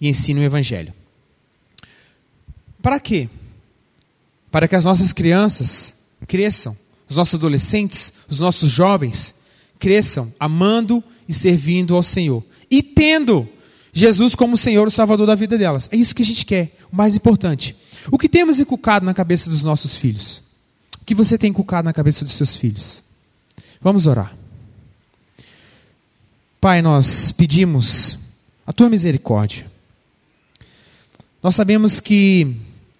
e 0.00 0.08
ensine 0.08 0.40
o 0.40 0.44
Evangelho. 0.44 0.92
Para 2.82 2.98
quê? 2.98 3.28
Para 4.50 4.66
que 4.66 4.74
as 4.74 4.84
nossas 4.84 5.12
crianças 5.12 6.04
cresçam, 6.26 6.76
os 7.08 7.16
nossos 7.16 7.34
adolescentes, 7.34 8.12
os 8.28 8.38
nossos 8.38 8.70
jovens 8.70 9.34
cresçam 9.78 10.32
amando 10.38 11.02
e 11.28 11.34
servindo 11.34 11.94
ao 11.94 12.02
Senhor 12.02 12.42
e 12.70 12.82
tendo 12.82 13.48
Jesus 13.92 14.34
como 14.34 14.56
Senhor 14.56 14.86
e 14.88 14.90
Salvador 14.90 15.26
da 15.26 15.34
vida 15.34 15.56
delas. 15.56 15.88
É 15.92 15.96
isso 15.96 16.14
que 16.14 16.22
a 16.22 16.24
gente 16.26 16.44
quer, 16.44 16.76
o 16.92 16.96
mais 16.96 17.16
importante. 17.16 17.74
O 18.10 18.18
que 18.18 18.28
temos 18.28 18.60
inculcado 18.60 19.06
na 19.06 19.14
cabeça 19.14 19.48
dos 19.48 19.62
nossos 19.62 19.96
filhos? 19.96 20.42
O 21.00 21.04
que 21.04 21.14
você 21.14 21.38
tem 21.38 21.50
inculcado 21.50 21.86
na 21.86 21.92
cabeça 21.92 22.24
dos 22.24 22.34
seus 22.34 22.54
filhos? 22.56 23.02
Vamos 23.80 24.06
orar. 24.06 24.36
Pai, 26.60 26.82
nós 26.82 27.30
pedimos 27.32 28.18
a 28.66 28.72
tua 28.72 28.90
misericórdia. 28.90 29.70
Nós 31.42 31.54
sabemos 31.54 32.00
que 32.00 32.56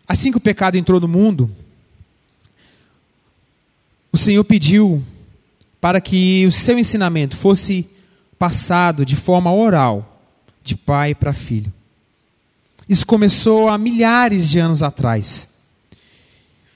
assim 0.06 0.30
que 0.30 0.36
o 0.36 0.40
pecado 0.40 0.76
entrou 0.76 1.00
no 1.00 1.08
mundo, 1.08 1.50
o 4.16 4.18
Senhor 4.18 4.44
pediu 4.44 5.04
para 5.78 6.00
que 6.00 6.46
o 6.46 6.50
seu 6.50 6.78
ensinamento 6.78 7.36
fosse 7.36 7.86
passado 8.38 9.04
de 9.04 9.14
forma 9.14 9.52
oral, 9.52 10.22
de 10.64 10.74
pai 10.74 11.14
para 11.14 11.34
filho. 11.34 11.70
Isso 12.88 13.06
começou 13.06 13.68
há 13.68 13.76
milhares 13.76 14.48
de 14.48 14.58
anos 14.58 14.82
atrás. 14.82 15.50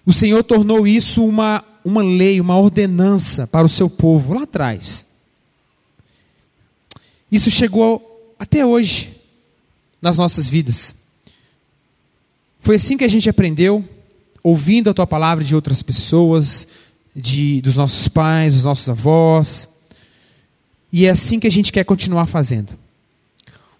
O 0.04 0.12
Senhor 0.12 0.44
tornou 0.44 0.86
isso 0.86 1.24
uma, 1.24 1.64
uma 1.82 2.02
lei, 2.02 2.42
uma 2.42 2.58
ordenança 2.58 3.46
para 3.46 3.64
o 3.64 3.70
seu 3.70 3.88
povo 3.88 4.34
lá 4.34 4.42
atrás. 4.42 5.06
Isso 7.32 7.50
chegou 7.50 8.34
até 8.38 8.66
hoje 8.66 9.16
nas 10.02 10.18
nossas 10.18 10.46
vidas. 10.46 10.94
Foi 12.60 12.76
assim 12.76 12.98
que 12.98 13.04
a 13.04 13.08
gente 13.08 13.30
aprendeu, 13.30 13.82
ouvindo 14.42 14.90
a 14.90 14.94
tua 14.94 15.06
palavra 15.06 15.42
de 15.42 15.54
outras 15.54 15.82
pessoas, 15.82 16.68
de, 17.14 17.60
dos 17.60 17.76
nossos 17.76 18.08
pais, 18.08 18.54
dos 18.54 18.64
nossos 18.64 18.88
avós, 18.88 19.68
e 20.92 21.06
é 21.06 21.10
assim 21.10 21.38
que 21.38 21.46
a 21.46 21.50
gente 21.50 21.72
quer 21.72 21.84
continuar 21.84 22.26
fazendo. 22.26 22.76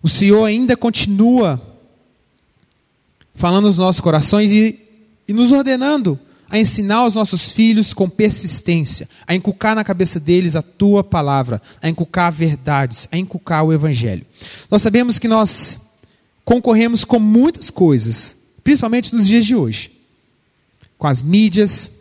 O 0.02 0.08
Senhor 0.08 0.44
ainda 0.44 0.76
continua 0.76 1.60
falando 3.34 3.64
nos 3.64 3.78
nossos 3.78 4.00
corações 4.00 4.52
e, 4.52 4.78
e 5.26 5.32
nos 5.32 5.52
ordenando 5.52 6.18
a 6.48 6.58
ensinar 6.58 7.06
os 7.06 7.14
nossos 7.14 7.52
filhos 7.52 7.94
com 7.94 8.08
persistência, 8.10 9.08
a 9.26 9.34
inculcar 9.34 9.74
na 9.74 9.84
cabeça 9.84 10.18
deles 10.18 10.56
a 10.56 10.62
tua 10.62 11.04
palavra, 11.04 11.62
a 11.80 11.88
inculcar 11.88 12.32
verdades, 12.32 13.06
a 13.12 13.16
inculcar 13.16 13.64
o 13.64 13.72
evangelho. 13.72 14.26
Nós 14.68 14.82
sabemos 14.82 15.18
que 15.18 15.28
nós 15.28 15.78
concorremos 16.44 17.04
com 17.04 17.20
muitas 17.20 17.70
coisas, 17.70 18.36
principalmente 18.64 19.14
nos 19.14 19.28
dias 19.28 19.46
de 19.46 19.54
hoje, 19.54 19.92
com 20.98 21.06
as 21.06 21.22
mídias, 21.22 21.99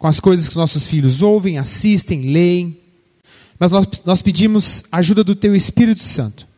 com 0.00 0.06
as 0.06 0.18
coisas 0.18 0.48
que 0.48 0.56
nossos 0.56 0.86
filhos 0.86 1.20
ouvem, 1.20 1.58
assistem, 1.58 2.22
leem, 2.22 2.74
mas 3.58 3.70
nós, 3.70 3.86
nós 4.06 4.22
pedimos 4.22 4.82
a 4.90 4.96
ajuda 4.96 5.22
do 5.22 5.34
Teu 5.34 5.54
Espírito 5.54 6.02
Santo, 6.02 6.48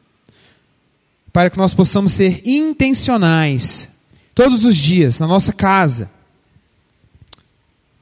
para 1.33 1.51
que 1.51 1.59
nós 1.59 1.75
possamos 1.75 2.13
ser 2.13 2.41
intencionais, 2.47 3.89
todos 4.33 4.65
os 4.65 4.77
dias, 4.77 5.19
na 5.19 5.27
nossa 5.27 5.53
casa, 5.53 6.09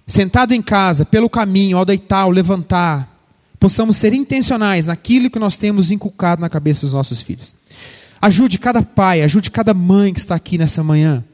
sentado 0.07 0.53
em 0.53 0.61
casa, 0.61 1.07
pelo 1.07 1.31
caminho, 1.31 1.79
ao 1.79 1.87
deitar, 1.87 2.25
ao 2.25 2.31
levantar, 2.31 3.19
possamos 3.59 3.97
ser 3.97 4.13
intencionais 4.13 4.89
naquilo 4.89 5.31
que 5.31 5.39
nós 5.39 5.57
temos 5.57 5.91
inculcado 5.91 6.43
na 6.43 6.51
cabeça 6.51 6.83
dos 6.83 6.93
nossos 6.93 7.23
filhos. 7.23 7.55
Ajude 8.21 8.59
cada 8.59 8.83
pai, 8.83 9.23
ajude 9.23 9.51
cada 9.51 9.73
mãe 9.73 10.13
que 10.13 10.21
está 10.21 10.35
aqui 10.35 10.59
nessa 10.59 10.85
manhã, 10.85 11.25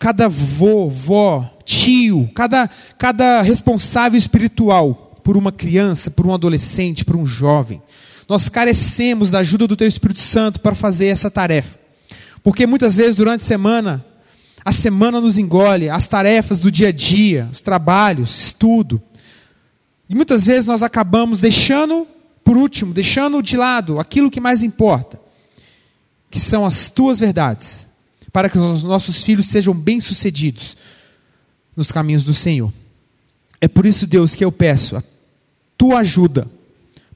cada 0.00 0.30
vô, 0.30 0.88
vó, 0.88 1.58
tio, 1.62 2.28
cada, 2.34 2.70
cada 2.96 3.42
responsável 3.42 4.16
espiritual 4.16 5.14
por 5.22 5.36
uma 5.36 5.52
criança, 5.52 6.10
por 6.10 6.26
um 6.26 6.32
adolescente, 6.32 7.04
por 7.04 7.16
um 7.16 7.26
jovem. 7.26 7.82
Nós 8.26 8.48
carecemos 8.48 9.30
da 9.30 9.40
ajuda 9.40 9.66
do 9.66 9.76
Teu 9.76 9.86
Espírito 9.86 10.22
Santo 10.22 10.58
para 10.60 10.74
fazer 10.74 11.08
essa 11.08 11.30
tarefa. 11.30 11.78
Porque 12.42 12.66
muitas 12.66 12.96
vezes 12.96 13.14
durante 13.14 13.42
a 13.42 13.46
semana, 13.46 14.02
a 14.64 14.72
semana 14.72 15.20
nos 15.20 15.36
engole, 15.36 15.90
as 15.90 16.08
tarefas 16.08 16.58
do 16.58 16.70
dia 16.70 16.88
a 16.88 16.92
dia, 16.92 17.46
os 17.52 17.60
trabalhos, 17.60 18.46
estudo. 18.46 19.02
E 20.08 20.14
muitas 20.14 20.46
vezes 20.46 20.64
nós 20.64 20.82
acabamos 20.82 21.42
deixando, 21.42 22.06
por 22.42 22.56
último, 22.56 22.94
deixando 22.94 23.42
de 23.42 23.54
lado 23.54 24.00
aquilo 24.00 24.30
que 24.30 24.40
mais 24.40 24.62
importa, 24.62 25.20
que 26.30 26.40
são 26.40 26.64
as 26.64 26.88
tuas 26.88 27.18
verdades, 27.18 27.89
para 28.32 28.48
que 28.48 28.58
os 28.58 28.82
nossos 28.82 29.22
filhos 29.22 29.46
sejam 29.46 29.74
bem-sucedidos 29.74 30.76
nos 31.76 31.90
caminhos 31.90 32.24
do 32.24 32.34
Senhor. 32.34 32.72
É 33.60 33.68
por 33.68 33.86
isso, 33.86 34.06
Deus, 34.06 34.34
que 34.34 34.44
eu 34.44 34.50
peço 34.50 34.96
a 34.96 35.02
tua 35.76 36.00
ajuda 36.00 36.48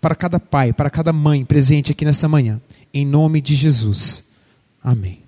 para 0.00 0.14
cada 0.14 0.38
pai, 0.38 0.72
para 0.72 0.90
cada 0.90 1.12
mãe 1.12 1.44
presente 1.44 1.92
aqui 1.92 2.04
nessa 2.04 2.28
manhã, 2.28 2.60
em 2.92 3.06
nome 3.06 3.40
de 3.40 3.54
Jesus. 3.54 4.24
Amém. 4.82 5.23